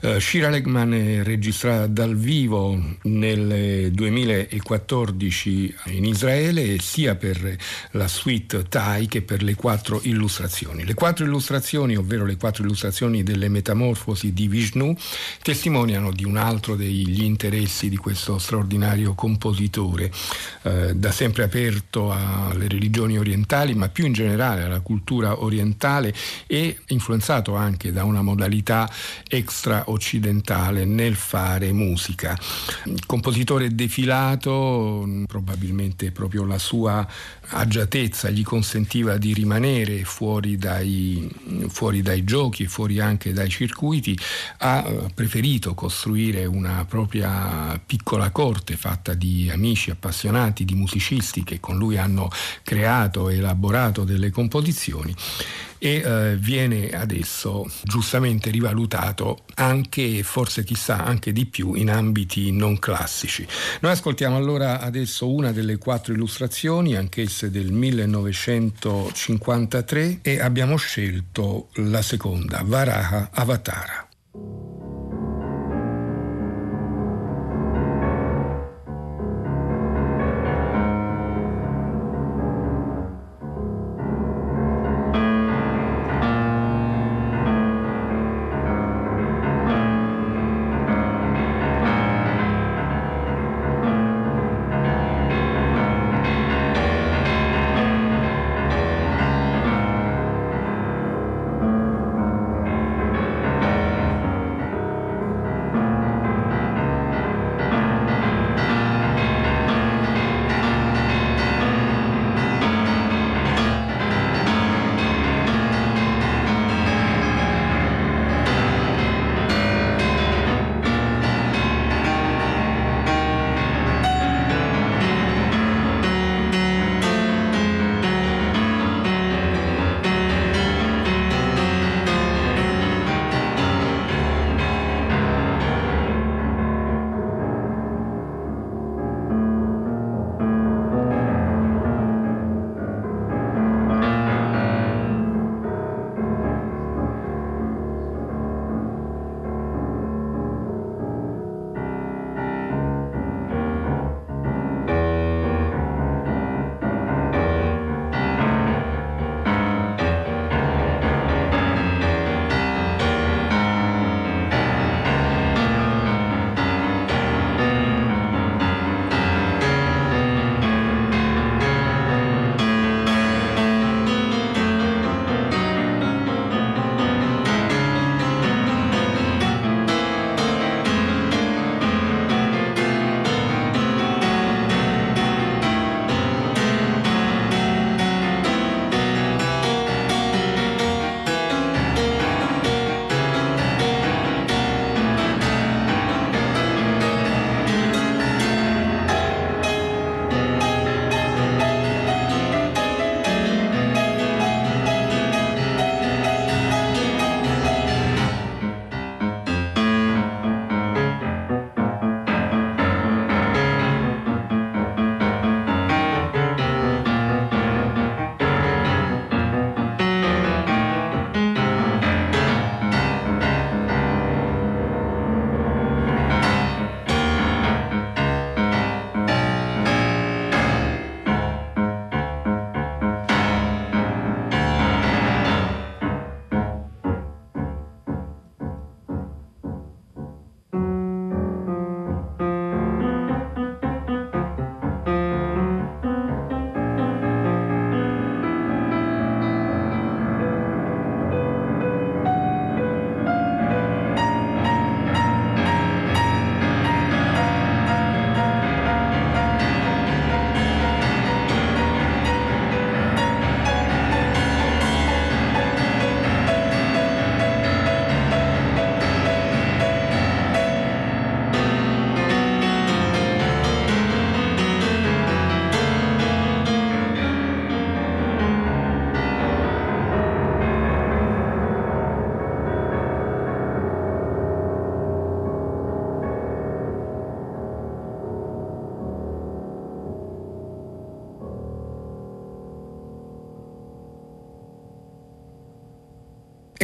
Uh, 0.00 0.18
Shira 0.18 0.48
Legman 0.50 1.22
registrata 1.22 1.86
dal 1.86 2.16
vivo 2.16 2.78
nel 3.02 3.90
2014 3.92 5.74
in 5.86 6.04
Israele 6.04 6.78
sia 6.80 7.14
per 7.14 7.56
la 7.92 8.08
suite 8.08 8.64
Thai 8.68 9.06
che 9.06 9.22
per 9.22 9.42
le 9.42 9.54
quattro 9.54 10.00
illustrazioni. 10.02 10.84
Le 10.84 10.94
quattro 10.94 11.24
illustrazioni, 11.24 11.96
ovvero 11.96 12.24
le 12.24 12.35
quattro 12.36 12.64
illustrazioni 12.64 13.22
delle 13.22 13.48
metamorfosi 13.48 14.32
di 14.32 14.48
Vishnu 14.48 14.96
testimoniano 15.42 16.12
di 16.12 16.24
un 16.24 16.36
altro 16.36 16.76
degli 16.76 17.22
interessi 17.22 17.88
di 17.88 17.96
questo 17.96 18.38
straordinario 18.38 19.14
compositore, 19.14 20.10
eh, 20.62 20.94
da 20.94 21.10
sempre 21.10 21.44
aperto 21.44 22.12
alle 22.12 22.68
religioni 22.68 23.18
orientali, 23.18 23.74
ma 23.74 23.88
più 23.88 24.06
in 24.06 24.12
generale 24.12 24.62
alla 24.62 24.80
cultura 24.80 25.42
orientale 25.42 26.14
e 26.46 26.78
influenzato 26.88 27.54
anche 27.54 27.92
da 27.92 28.04
una 28.04 28.22
modalità 28.22 28.90
extra-occidentale 29.28 30.84
nel 30.84 31.14
fare 31.14 31.72
musica. 31.72 32.38
Compositore 33.06 33.74
defilato, 33.74 35.24
probabilmente 35.26 36.10
proprio 36.10 36.44
la 36.44 36.58
sua 36.58 37.06
agiatezza 37.48 38.30
gli 38.30 38.42
consentiva 38.42 39.16
di 39.16 39.32
rimanere 39.32 40.04
fuori 40.04 40.56
dai, 40.56 41.28
fuori 41.68 42.02
dai 42.02 42.24
giochi, 42.24 42.66
fuori 42.66 43.00
anche 43.00 43.32
dai 43.32 43.48
circuiti, 43.48 44.18
ha 44.58 44.84
eh, 44.86 45.06
preferito 45.14 45.74
costruire 45.74 46.44
una 46.44 46.84
propria 46.88 47.80
piccola 47.84 48.30
corte 48.30 48.76
fatta 48.76 49.14
di 49.14 49.50
amici 49.52 49.90
appassionati, 49.90 50.64
di 50.64 50.74
musicisti 50.74 51.44
che 51.44 51.60
con 51.60 51.76
lui 51.76 51.98
hanno 51.98 52.30
creato 52.62 53.28
e 53.28 53.36
elaborato 53.36 54.04
delle 54.04 54.30
composizioni 54.30 55.14
e 55.78 55.96
eh, 55.96 56.36
viene 56.36 56.90
adesso 56.90 57.66
giustamente 57.82 58.50
rivalutato 58.50 59.44
anche, 59.54 60.22
forse 60.22 60.62
chissà 60.64 61.02
anche 61.04 61.32
di 61.32 61.46
più, 61.46 61.72
in 61.74 61.90
ambiti 61.90 62.52
non 62.52 62.78
classici. 62.78 63.46
Noi 63.80 63.92
ascoltiamo 63.92 64.36
allora 64.36 64.80
adesso 64.80 65.32
una 65.32 65.52
delle 65.52 65.78
quattro 65.78 66.12
illustrazioni, 66.12 66.94
anch'esse 66.96 67.50
del 67.50 67.72
1953, 67.72 70.18
e 70.22 70.40
abbiamo 70.40 70.76
scelto 70.76 71.68
la 71.74 72.02
seconda, 72.02 72.62
Varaha 72.64 73.30
Avatara. 73.32 74.06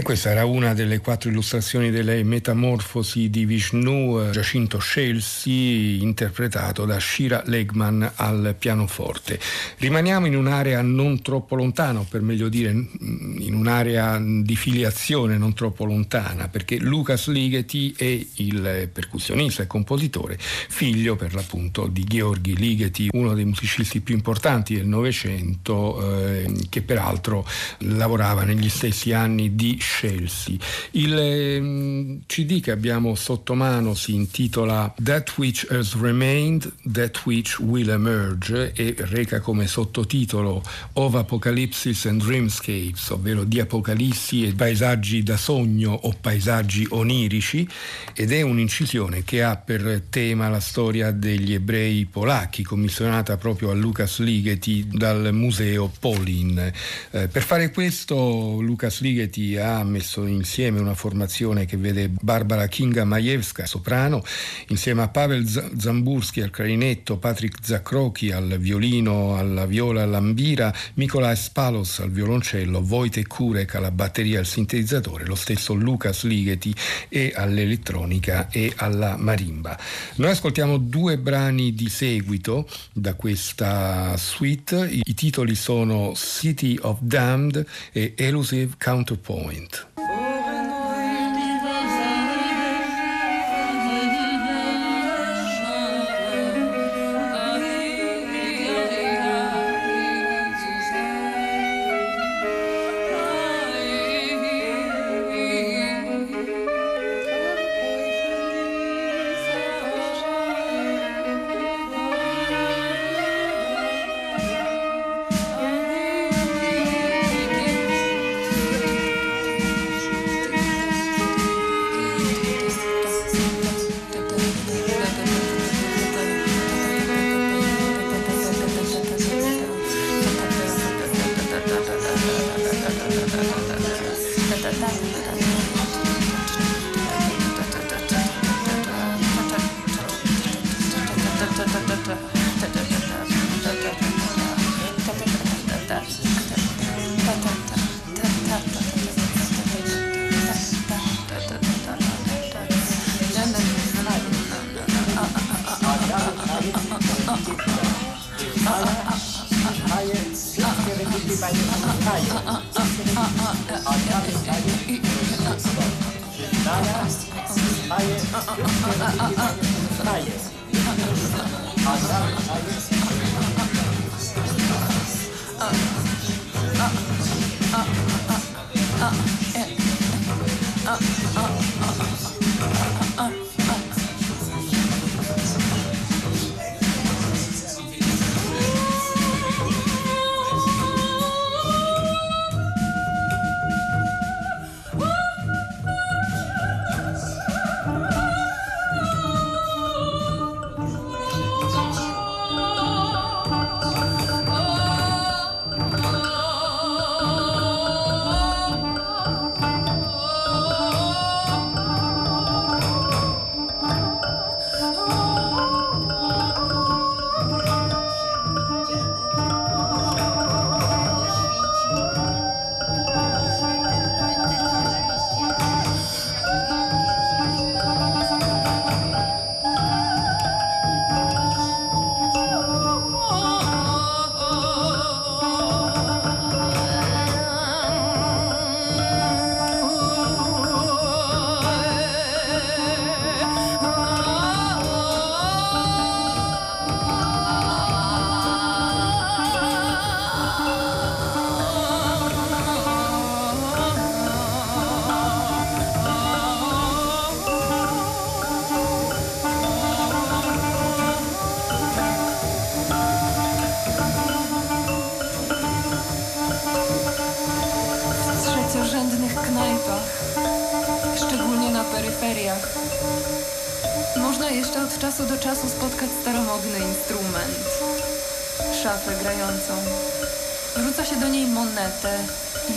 E 0.02 0.04
questa 0.04 0.30
era 0.30 0.44
una 0.44 0.74
delle 0.74 0.98
quattro 0.98 1.30
illustrazioni 1.30 1.92
delle 1.92 2.24
Metamorfosi 2.24 3.30
di 3.30 3.44
Vishnu, 3.44 4.30
Giacinto 4.32 4.80
Scelsi, 4.80 6.02
interpretato 6.02 6.84
da 6.84 6.98
Shira 6.98 7.44
Legman 7.46 8.10
al 8.16 8.56
pianoforte. 8.58 9.38
Rimaniamo 9.78 10.26
in 10.26 10.34
un'area 10.34 10.82
non 10.82 11.22
troppo 11.22 11.54
lontana, 11.54 12.00
o 12.00 12.06
per 12.10 12.20
meglio 12.20 12.48
dire 12.48 12.74
un'area 13.62 14.20
di 14.20 14.56
filiazione 14.56 15.38
non 15.38 15.54
troppo 15.54 15.84
lontana, 15.84 16.48
perché 16.48 16.78
Lucas 16.78 17.28
Ligeti 17.28 17.94
è 17.96 18.26
il 18.36 18.90
percussionista 18.92 19.62
e 19.62 19.66
compositore, 19.66 20.36
figlio 20.38 21.14
per 21.16 21.34
l'appunto 21.34 21.86
di 21.86 22.04
Gheorghi 22.04 22.56
Ligeti, 22.56 23.08
uno 23.12 23.34
dei 23.34 23.44
musicisti 23.44 24.00
più 24.00 24.14
importanti 24.14 24.74
del 24.74 24.86
Novecento, 24.86 26.24
eh, 26.24 26.52
che 26.68 26.82
peraltro 26.82 27.46
lavorava 27.78 28.42
negli 28.42 28.68
stessi 28.68 29.12
anni 29.12 29.54
di 29.54 29.78
scelsi. 29.78 30.58
Il 30.92 31.16
eh, 31.16 32.18
CD 32.26 32.60
che 32.60 32.72
abbiamo 32.72 33.14
sotto 33.14 33.54
mano 33.54 33.94
si 33.94 34.14
intitola 34.14 34.92
That 35.02 35.34
Which 35.36 35.66
Has 35.70 35.94
Remained, 35.94 36.72
That 36.90 37.24
Which 37.24 37.58
Will 37.60 37.90
Emerge 37.90 38.72
e 38.74 38.94
reca 38.98 39.40
come 39.40 39.66
sottotitolo 39.66 40.62
Of 40.94 41.14
Apocalypsis 41.14 42.06
and 42.06 42.22
Dreamscapes, 42.22 43.10
ovvero 43.10 43.44
di 43.52 43.60
apocalissi 43.60 44.46
e 44.46 44.54
paesaggi 44.54 45.22
da 45.22 45.36
sogno 45.36 45.92
o 45.92 46.16
paesaggi 46.18 46.86
onirici 46.88 47.68
ed 48.14 48.32
è 48.32 48.40
un'incisione 48.40 49.24
che 49.24 49.42
ha 49.42 49.58
per 49.58 50.04
tema 50.08 50.48
la 50.48 50.58
storia 50.58 51.10
degli 51.10 51.52
ebrei 51.52 52.06
polacchi 52.06 52.62
commissionata 52.62 53.36
proprio 53.36 53.68
a 53.68 53.74
Lucas 53.74 54.20
Ligeti 54.20 54.88
dal 54.90 55.34
museo 55.34 55.92
Polin. 56.00 56.72
Eh, 57.10 57.28
per 57.28 57.42
fare 57.42 57.70
questo 57.70 58.58
Lucas 58.62 59.02
Ligeti 59.02 59.58
ha 59.58 59.84
messo 59.84 60.24
insieme 60.24 60.80
una 60.80 60.94
formazione 60.94 61.66
che 61.66 61.76
vede 61.76 62.08
Barbara 62.08 62.66
Kinga 62.68 63.04
Majewska, 63.04 63.66
soprano, 63.66 64.24
insieme 64.68 65.02
a 65.02 65.08
Pavel 65.08 65.46
Zamburski 65.76 66.40
al 66.40 66.48
clarinetto, 66.48 67.18
Patrick 67.18 67.58
Zakrocki 67.60 68.32
al 68.32 68.56
violino, 68.58 69.36
alla 69.36 69.66
viola, 69.66 70.04
all'ambira, 70.04 70.72
Mikola 70.94 71.34
Spalos 71.34 71.98
al 71.98 72.10
violoncello, 72.10 72.78
Wojtek 72.78 73.40
Kurek 73.42 73.74
alla 73.74 73.90
batteria 73.90 74.36
e 74.36 74.38
al 74.38 74.46
sintetizzatore, 74.46 75.26
lo 75.26 75.34
stesso 75.34 75.74
Lucas 75.74 76.22
Ligeti 76.22 76.72
e 77.08 77.32
all'elettronica 77.34 78.48
e 78.50 78.72
alla 78.76 79.16
marimba. 79.16 79.76
Noi 80.16 80.30
ascoltiamo 80.30 80.78
due 80.78 81.18
brani 81.18 81.74
di 81.74 81.88
seguito 81.88 82.68
da 82.92 83.14
questa 83.14 84.16
suite, 84.16 84.88
i 84.92 85.14
titoli 85.14 85.56
sono 85.56 86.12
City 86.14 86.78
of 86.82 86.98
Damned 87.00 87.66
e 87.90 88.14
Elusive 88.16 88.74
Counterpoint. 88.78 90.01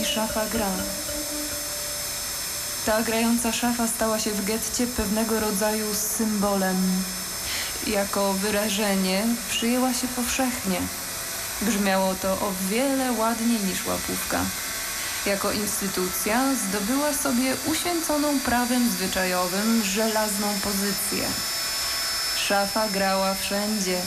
Szafa 0.04 0.46
gra. 0.52 0.66
Ta 2.86 3.02
grająca 3.02 3.52
szafa 3.52 3.86
stała 3.86 4.18
się 4.18 4.30
w 4.30 4.44
getcie 4.44 4.86
pewnego 4.86 5.40
rodzaju 5.40 5.94
symbolem. 5.94 6.76
Jako 7.86 8.32
wyrażenie 8.32 9.24
przyjęła 9.50 9.94
się 9.94 10.08
powszechnie. 10.08 10.80
Brzmiało 11.62 12.14
to 12.14 12.32
o 12.32 12.52
wiele 12.70 13.12
ładniej 13.12 13.60
niż 13.64 13.86
łapówka. 13.86 14.40
Jako 15.26 15.52
instytucja 15.52 16.40
zdobyła 16.54 17.14
sobie 17.14 17.54
uświęconą 17.66 18.40
prawem 18.40 18.90
zwyczajowym 18.90 19.82
żelazną 19.84 20.46
pozycję. 20.64 21.28
Szafa 22.48 22.88
grała 22.88 23.34
wszędzie, 23.34 24.00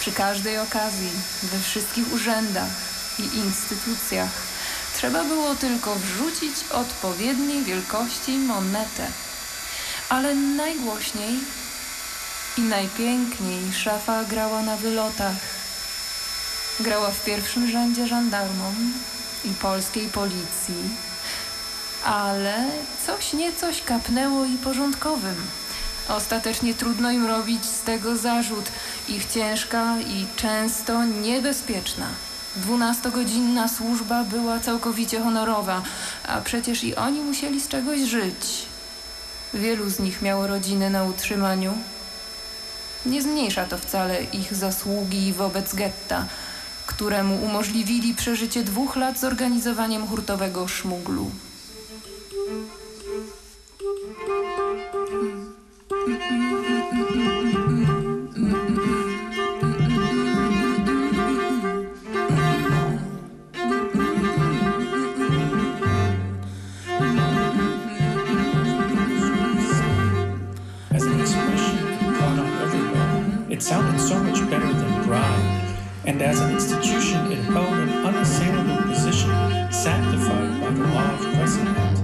przy 0.00 0.12
każdej 0.12 0.58
okazji, 0.58 1.10
we 1.42 1.58
wszystkich 1.58 2.12
urzędach 2.12 2.70
i 3.18 3.22
instytucjach. 3.22 4.30
Trzeba 4.96 5.24
było 5.24 5.54
tylko 5.54 5.94
wrzucić 5.94 6.54
odpowiedniej 6.70 7.64
wielkości 7.64 8.38
monetę. 8.38 9.06
Ale 10.08 10.34
najgłośniej 10.34 11.38
i 12.58 12.60
najpiękniej 12.60 13.72
szafa 13.72 14.24
grała 14.24 14.62
na 14.62 14.76
wylotach. 14.76 15.36
Grała 16.80 17.10
w 17.10 17.24
pierwszym 17.24 17.70
rzędzie 17.70 18.06
żandarmom 18.06 18.92
i 19.44 19.48
polskiej 19.48 20.08
policji, 20.08 20.96
ale 22.04 22.64
coś 23.06 23.32
niecoś 23.32 23.82
kapnęło 23.82 24.44
i 24.44 24.58
porządkowym. 24.58 25.61
Ostatecznie 26.08 26.74
trudno 26.74 27.10
im 27.10 27.26
robić 27.26 27.64
z 27.64 27.80
tego 27.80 28.16
zarzut. 28.16 28.64
Ich 29.08 29.26
ciężka 29.26 30.00
i 30.00 30.26
często 30.36 31.04
niebezpieczna. 31.04 32.06
Dwunastogodzinna 32.56 33.68
służba 33.68 34.24
była 34.24 34.60
całkowicie 34.60 35.20
honorowa, 35.20 35.82
a 36.28 36.40
przecież 36.40 36.84
i 36.84 36.96
oni 36.96 37.20
musieli 37.20 37.60
z 37.60 37.68
czegoś 37.68 38.00
żyć. 38.00 38.66
Wielu 39.54 39.90
z 39.90 39.98
nich 39.98 40.22
miało 40.22 40.46
rodziny 40.46 40.90
na 40.90 41.04
utrzymaniu. 41.04 41.72
Nie 43.06 43.22
zmniejsza 43.22 43.64
to 43.64 43.78
wcale 43.78 44.22
ich 44.22 44.54
zasługi 44.54 45.32
wobec 45.32 45.74
getta, 45.74 46.26
któremu 46.86 47.44
umożliwili 47.44 48.14
przeżycie 48.14 48.64
dwóch 48.64 48.96
lat 48.96 49.18
z 49.18 49.24
organizowaniem 49.24 50.06
hurtowego 50.06 50.68
szmuglu. 50.68 51.30
The 80.74 80.88
law 80.88 81.14
of 81.14 81.20
precedent. 81.34 81.96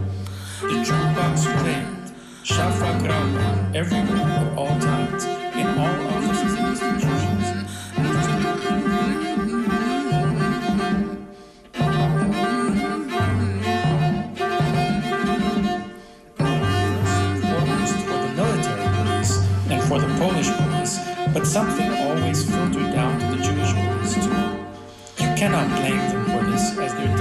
The 0.60 0.76
jukebox 0.84 1.36
played 1.62 1.97
Shafa 2.48 2.98
Grauba 3.02 3.74
everywhere 3.74 4.22
at 4.22 4.56
all 4.56 4.80
times, 4.80 5.24
in 5.54 5.66
all 5.66 5.96
offices 6.16 6.54
and 6.54 6.68
institutions. 6.68 7.46
for 18.08 18.18
the 18.18 18.32
military 18.34 18.86
police 18.96 19.32
and 19.68 19.82
for 19.84 19.98
the 20.00 20.08
Polish 20.18 20.50
police, 20.56 20.98
but 21.34 21.46
something 21.46 21.90
always 21.92 22.48
filtered 22.48 22.92
down 22.94 23.20
to 23.20 23.26
the 23.26 23.42
Jewish 23.42 23.72
police 23.74 24.14
too. 24.14 24.32
You 25.22 25.30
cannot 25.36 25.68
blame 25.80 25.98
them 26.08 26.24
for 26.24 26.50
this, 26.50 26.78
as 26.78 26.94
they're 26.94 27.17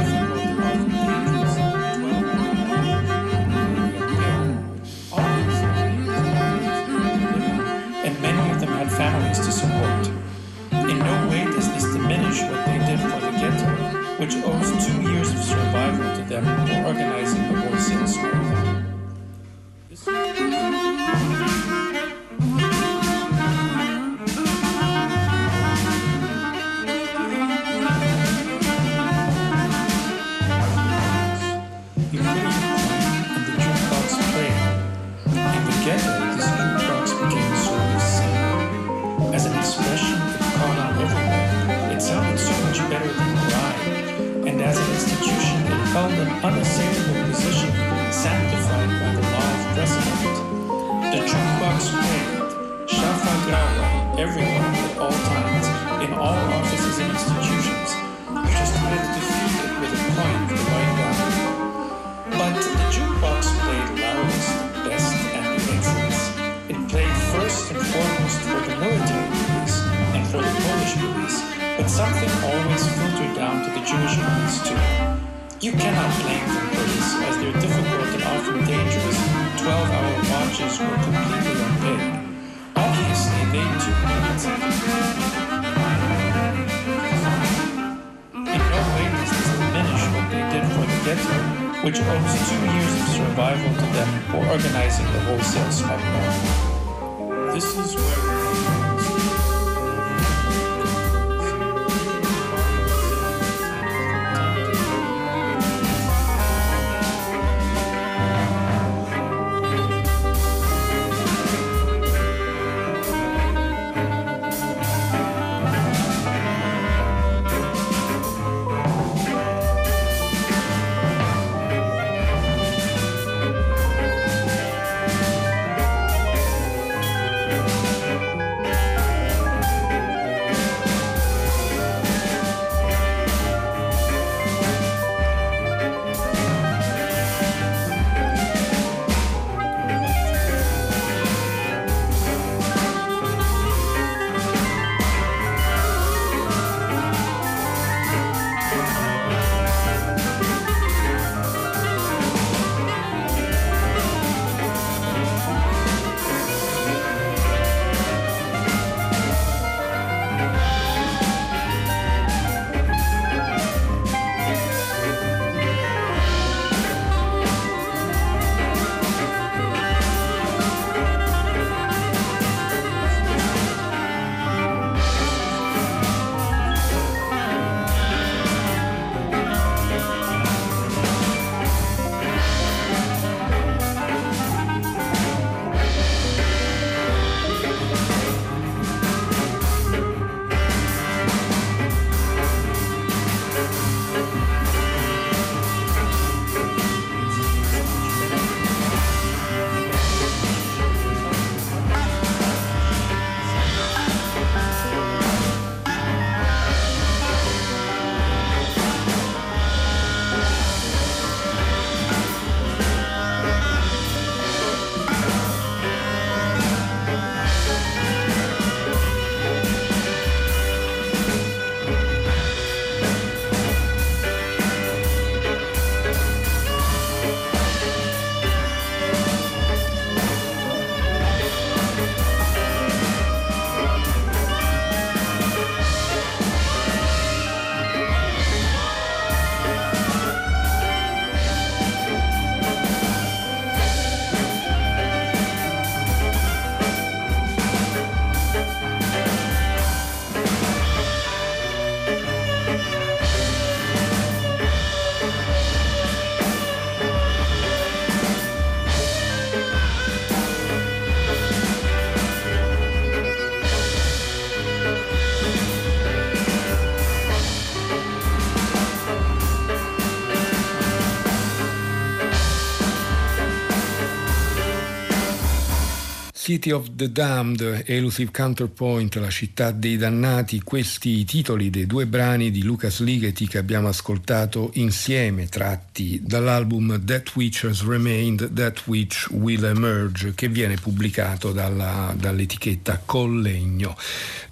City 276.47 276.71
of 276.71 276.91
the 276.95 277.11
Damned, 277.11 277.83
Elusive 277.87 278.31
Counterpoint, 278.31 279.13
La 279.15 279.29
città 279.29 279.71
dei 279.71 279.97
dannati, 279.97 280.61
questi 280.63 281.25
titoli 281.25 281.69
dei 281.69 281.85
due 281.85 282.05
brani 282.05 282.51
di 282.51 282.63
Lucas 282.63 283.01
Ligeti 283.01 283.49
che 283.49 283.57
abbiamo 283.57 283.89
ascoltato 283.89 284.69
insieme, 284.75 285.47
tratti 285.47 286.21
dall'album 286.23 287.03
That 287.03 287.35
Which 287.35 287.65
Has 287.65 287.83
Remained, 287.83 288.53
That 288.53 288.83
Which 288.85 289.27
Will 289.31 289.65
Emerge, 289.65 290.31
che 290.35 290.47
viene 290.47 290.75
pubblicato 290.75 291.51
dalla, 291.51 292.15
dall'etichetta 292.17 293.01
Collegno. 293.03 293.97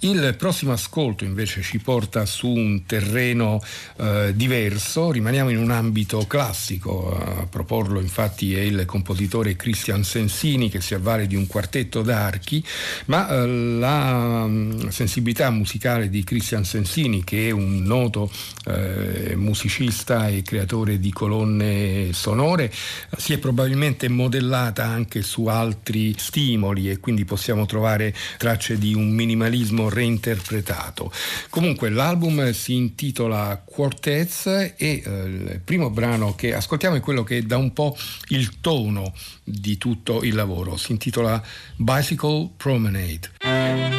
Il 0.06 0.36
prossimo 0.38 0.70
ascolto 0.70 1.24
invece 1.24 1.62
ci 1.62 1.78
porta 1.78 2.26
su 2.26 2.46
un 2.46 2.86
terreno 2.86 3.60
eh, 3.96 4.30
diverso, 4.36 5.10
rimaniamo 5.10 5.50
in 5.50 5.58
un 5.58 5.72
ambito 5.72 6.26
classico, 6.28 7.12
a 7.12 7.44
proporlo 7.46 8.00
infatti 8.00 8.54
è 8.54 8.60
il 8.60 8.84
compositore 8.84 9.56
Christian 9.56 10.04
Sensini 10.04 10.70
che 10.70 10.80
si 10.80 10.94
avvale 10.94 11.26
di 11.26 11.34
un 11.34 11.48
quartetto 11.48 12.02
d'archi, 12.02 12.64
ma 13.06 13.28
eh, 13.28 13.46
la 13.48 14.44
um, 14.44 14.90
sensibilità 14.90 15.50
musicale 15.50 16.08
di 16.08 16.22
Christian 16.22 16.64
Sensini 16.64 17.24
che 17.24 17.48
è 17.48 17.50
un 17.50 17.82
noto 17.82 18.30
eh, 18.66 19.34
musicista 19.34 20.28
e 20.28 20.42
creatore 20.42 21.00
di 21.00 21.10
colonne 21.10 22.10
sonore 22.12 22.72
si 23.16 23.32
è 23.32 23.38
probabilmente 23.38 24.08
modellata 24.08 24.84
anche 24.84 25.22
su 25.22 25.46
altri 25.46 26.14
stimoli 26.16 26.90
e 26.90 27.00
quindi 27.00 27.24
possiamo 27.24 27.66
trovare 27.66 28.14
tracce 28.38 28.78
di 28.78 28.94
un 28.94 29.08
minimalismo 29.08 29.94
reinterpretato. 29.96 31.10
Comunque 31.48 31.88
l'album 31.88 32.52
si 32.52 32.74
intitola 32.74 33.62
Quartets 33.64 34.46
e 34.46 34.74
eh, 34.76 35.00
il 35.04 35.60
primo 35.64 35.90
brano 35.90 36.34
che 36.34 36.54
ascoltiamo 36.54 36.96
è 36.96 37.00
quello 37.00 37.24
che 37.24 37.44
dà 37.44 37.56
un 37.56 37.72
po' 37.72 37.96
il 38.28 38.60
tono 38.60 39.14
di 39.42 39.78
tutto 39.78 40.22
il 40.22 40.34
lavoro, 40.34 40.76
si 40.76 40.92
intitola 40.92 41.42
Bicycle 41.76 42.50
Promenade. 42.56 43.95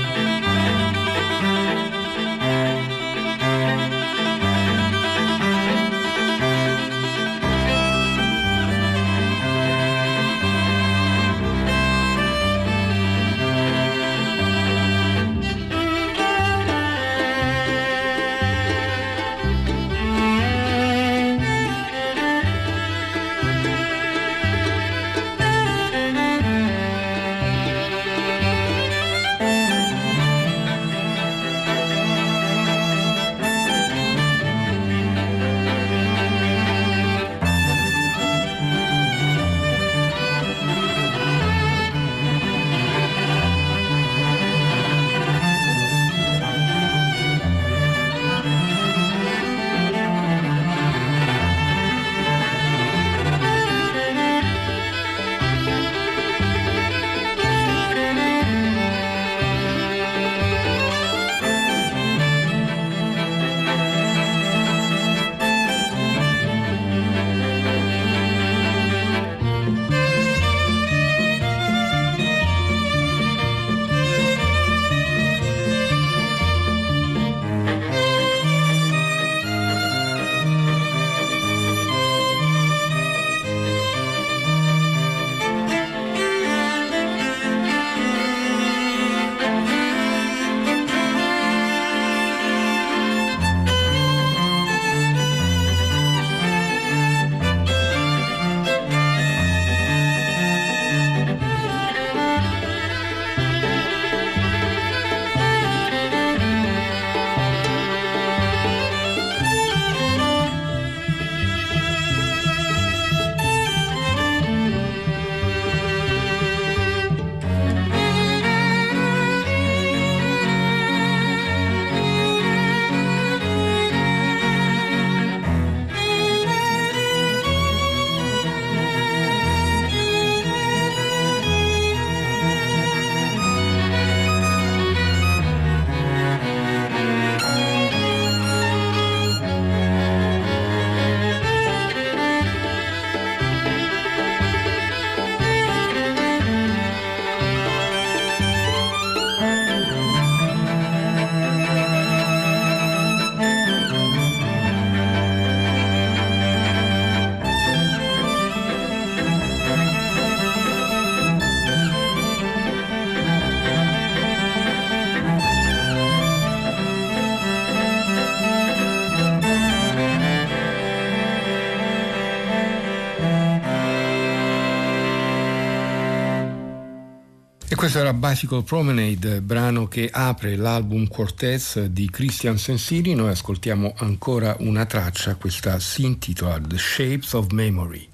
Questo 177.78 178.00
era 178.00 178.12
Bicycle 178.12 178.64
Promenade, 178.64 179.40
brano 179.40 179.88
che 179.88 180.10
apre 180.12 180.56
l'album 180.56 181.08
Quartets 181.08 181.84
di 181.86 182.10
Christian 182.10 182.58
Sensini. 182.58 183.14
Noi 183.14 183.30
ascoltiamo 183.30 183.94
ancora 183.98 184.56
una 184.62 184.88
traccia, 184.88 185.36
questa 185.36 185.78
si 185.78 186.04
intitola 186.04 186.60
The 186.60 186.78
Shapes 186.78 187.34
of 187.34 187.52
Memory. 187.52 188.10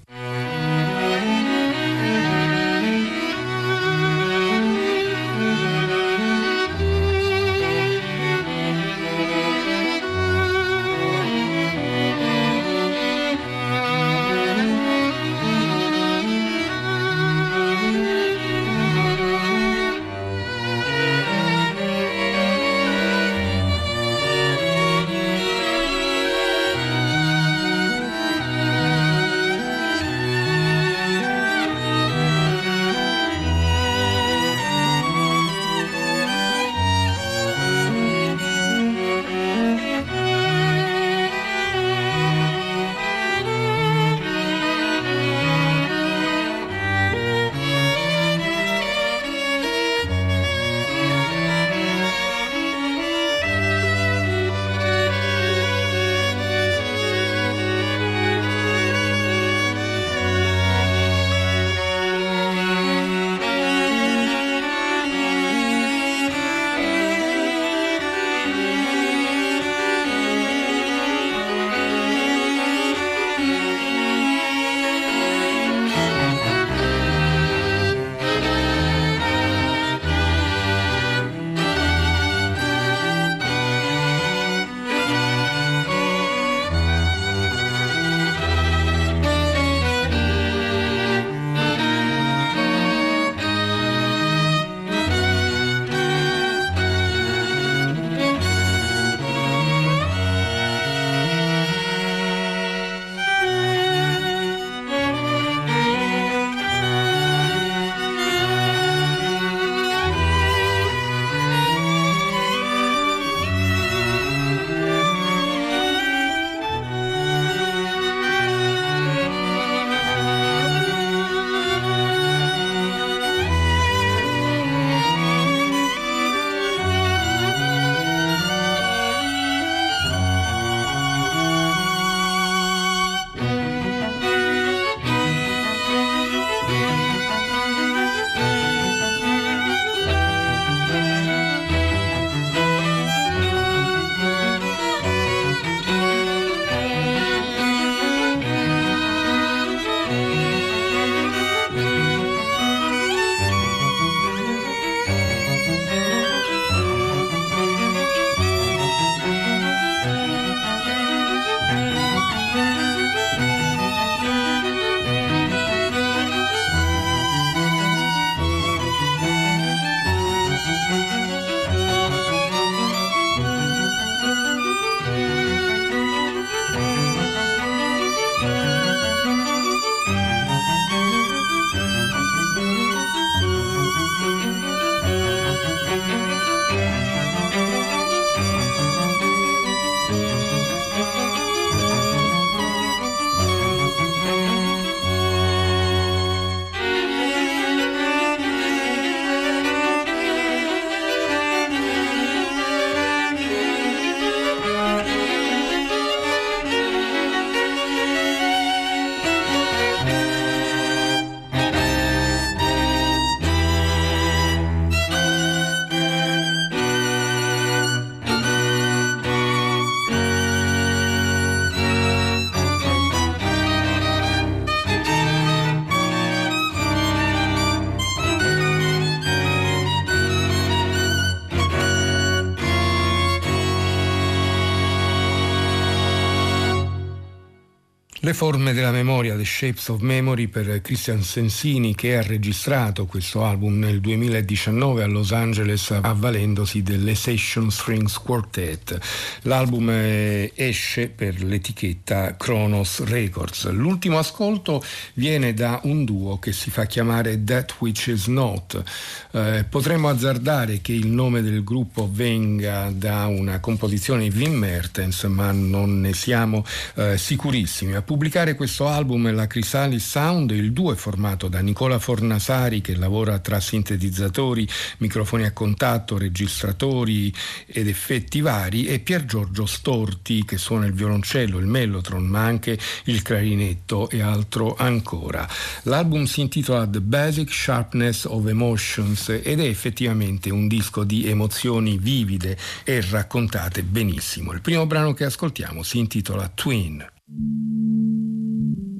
Forme 238.44 238.74
della 238.74 238.90
memoria, 238.90 239.36
The 239.36 239.44
Shapes 239.46 239.88
of 239.88 240.00
Memory 240.02 240.48
per 240.48 240.82
Christian 240.82 241.22
Sensini 241.22 241.94
che 241.94 242.18
ha 242.18 242.22
registrato 242.22 243.06
questo 243.06 243.42
album 243.42 243.78
nel 243.78 244.02
2019 244.02 245.02
a 245.02 245.06
Los 245.06 245.32
Angeles 245.32 245.90
avvalendosi 245.92 246.82
delle 246.82 247.14
Session 247.14 247.70
Strings 247.70 248.18
Quartet. 248.18 248.98
L'album 249.44 249.88
eh, 249.88 250.52
esce 250.54 251.08
per 251.08 251.42
l'etichetta 251.42 252.36
Kronos 252.36 253.04
Records. 253.04 253.70
L'ultimo 253.70 254.18
ascolto 254.18 254.84
viene 255.14 255.54
da 255.54 255.80
un 255.84 256.04
duo 256.04 256.38
che 256.38 256.52
si 256.52 256.70
fa 256.70 256.84
chiamare 256.84 257.42
That 257.44 257.76
Which 257.78 258.08
Is 258.08 258.26
Not. 258.26 258.82
Eh, 259.30 259.64
potremmo 259.70 260.10
azzardare 260.10 260.82
che 260.82 260.92
il 260.92 261.06
nome 261.06 261.40
del 261.40 261.64
gruppo 261.64 262.10
venga 262.12 262.92
da 262.94 263.24
una 263.24 263.58
composizione 263.60 264.28
di 264.28 264.36
Wim 264.36 264.52
Mertens, 264.52 265.22
ma 265.22 265.50
non 265.50 266.02
ne 266.02 266.12
siamo 266.12 266.62
eh, 266.96 267.16
sicurissimi 267.16 267.94
pubblicare 268.34 268.56
questo 268.56 268.88
album 268.88 269.32
la 269.32 269.46
Chrysalis 269.46 270.08
Sound, 270.08 270.50
il 270.50 270.72
duo 270.72 270.92
è 270.92 270.96
formato 270.96 271.46
da 271.46 271.60
Nicola 271.60 272.00
Fornasari 272.00 272.80
che 272.80 272.96
lavora 272.96 273.38
tra 273.38 273.60
sintetizzatori, 273.60 274.66
microfoni 274.98 275.44
a 275.44 275.52
contatto, 275.52 276.18
registratori 276.18 277.32
ed 277.64 277.86
effetti 277.86 278.40
vari 278.40 278.86
e 278.86 278.98
Pier 278.98 279.24
Giorgio 279.24 279.66
Storti 279.66 280.44
che 280.44 280.58
suona 280.58 280.86
il 280.86 280.94
violoncello, 280.94 281.58
il 281.58 281.66
mellotron 281.66 282.24
ma 282.24 282.42
anche 282.42 282.76
il 283.04 283.22
clarinetto 283.22 284.10
e 284.10 284.20
altro 284.20 284.74
ancora. 284.76 285.48
L'album 285.82 286.24
si 286.24 286.40
intitola 286.40 286.88
The 286.88 287.00
Basic 287.00 287.52
Sharpness 287.52 288.24
of 288.24 288.48
Emotions 288.48 289.28
ed 289.28 289.60
è 289.60 289.64
effettivamente 289.64 290.50
un 290.50 290.66
disco 290.66 291.04
di 291.04 291.28
emozioni 291.28 291.98
vivide 291.98 292.58
e 292.82 293.00
raccontate 293.08 293.84
benissimo. 293.84 294.52
Il 294.52 294.60
primo 294.60 294.86
brano 294.86 295.14
che 295.14 295.22
ascoltiamo 295.22 295.84
si 295.84 295.98
intitola 295.98 296.50
Twin. 296.52 297.12
thank 297.28 298.78
you 298.78 298.93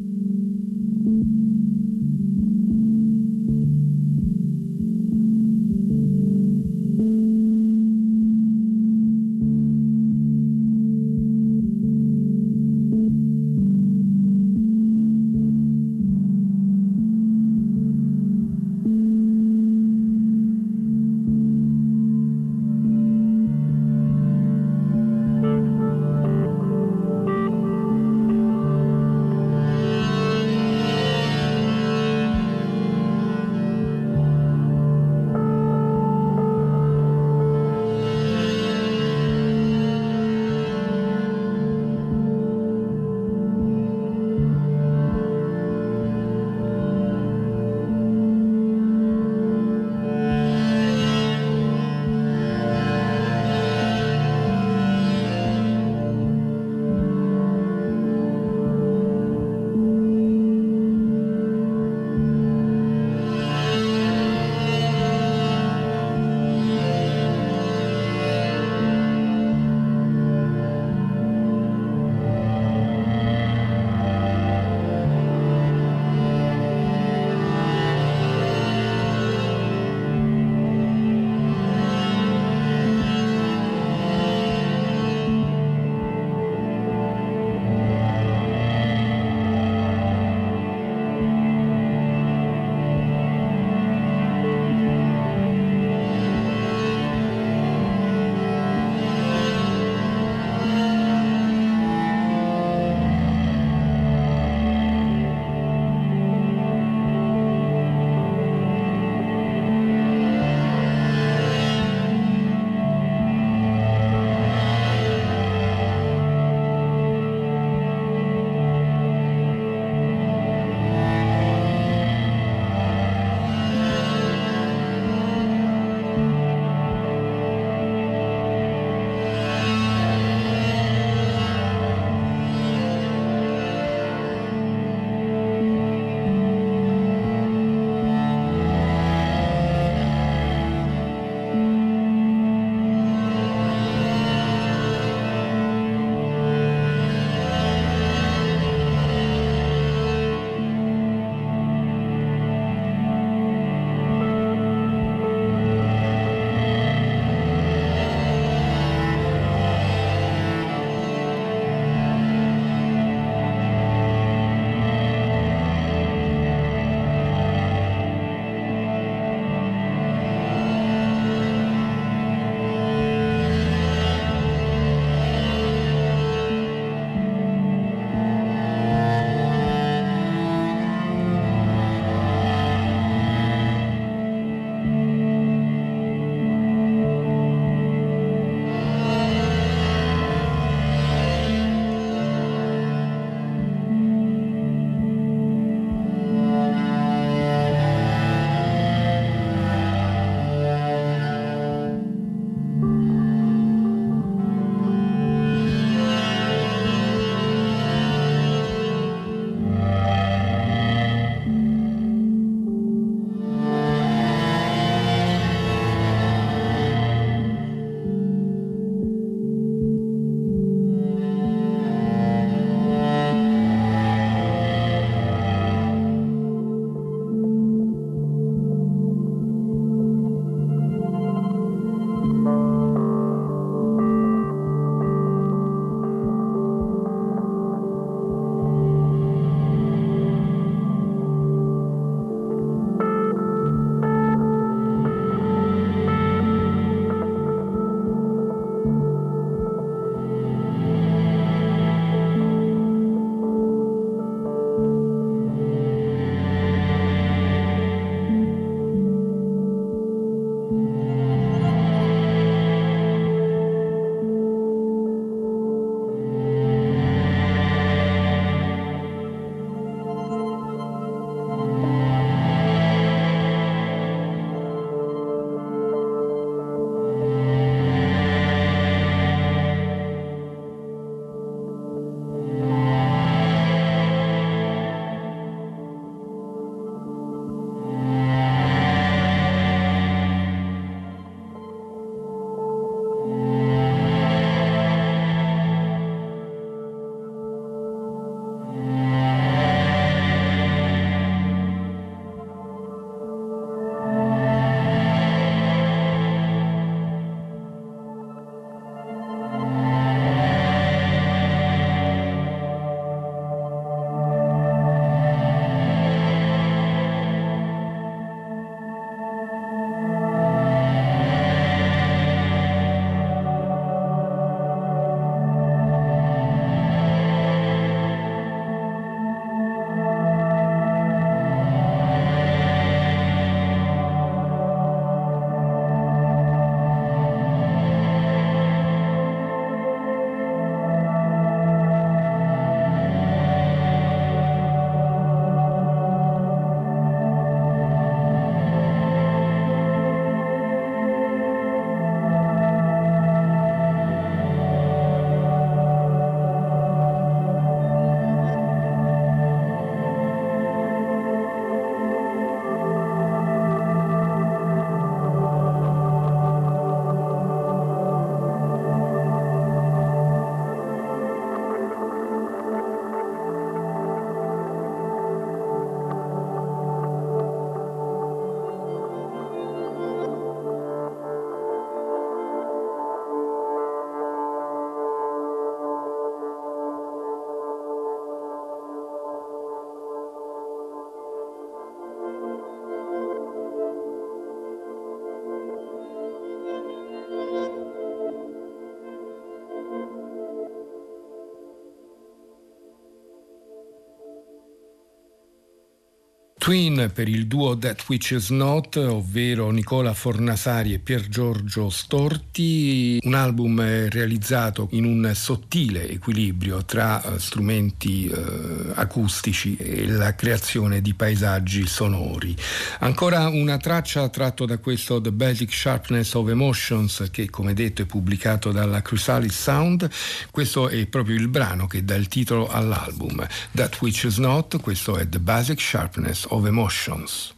Twin 406.65 407.11
per 407.13 407.29
il 407.29 407.47
duo 407.47 407.77
That 407.77 408.05
Which 408.07 408.31
Is 408.31 408.49
Not, 408.49 408.97
ovvero 408.97 409.71
Nicola 409.71 410.15
Fornasari 410.15 410.95
e 410.95 410.99
Pier 410.99 411.29
Giorgio 411.29 411.91
Storti, 411.91 413.19
un 413.23 413.35
album 413.35 414.09
realizzato 414.09 414.89
in 414.93 415.05
un 415.05 415.31
sottile 415.35 416.09
equilibrio 416.09 416.83
tra 416.87 417.23
eh, 417.23 417.39
strumenti 417.39 418.29
eh, 418.29 418.93
acustici 418.95 419.77
e 419.77 420.07
la 420.07 420.35
creazione 420.35 421.03
di 421.03 421.13
paesaggi 421.13 421.87
sonori. 421.87 422.57
Ancora 423.01 423.49
una 423.49 423.77
traccia 423.77 424.27
tratto 424.31 424.65
da 424.65 424.79
questo 424.79 425.21
The 425.21 425.33
Basic 425.33 425.71
Sharpness 425.71 426.33
of 426.33 426.49
Emotions 426.49 427.29
che 427.31 427.51
come 427.51 427.75
detto 427.75 428.01
è 428.01 428.07
pubblicato 428.07 428.73
dalla 428.73 429.03
Chrysalis 429.03 429.55
Sound, 429.55 430.09
questo 430.51 430.89
è 430.89 431.05
proprio 431.09 431.37
il 431.37 431.49
brano 431.49 431.87
che 431.87 432.07
dà 432.07 432.15
il 432.15 432.29
titolo 432.29 432.69
all'album. 432.69 433.47
That 433.73 434.01
Which 434.01 434.25
Is 434.25 434.39
Not, 434.39 434.81
questo 434.81 435.19
è 435.19 435.29
The 435.29 435.41
Basic 435.41 435.79
Sharpness 435.79 436.53
of 436.55 436.67
Emotions. 436.67 437.53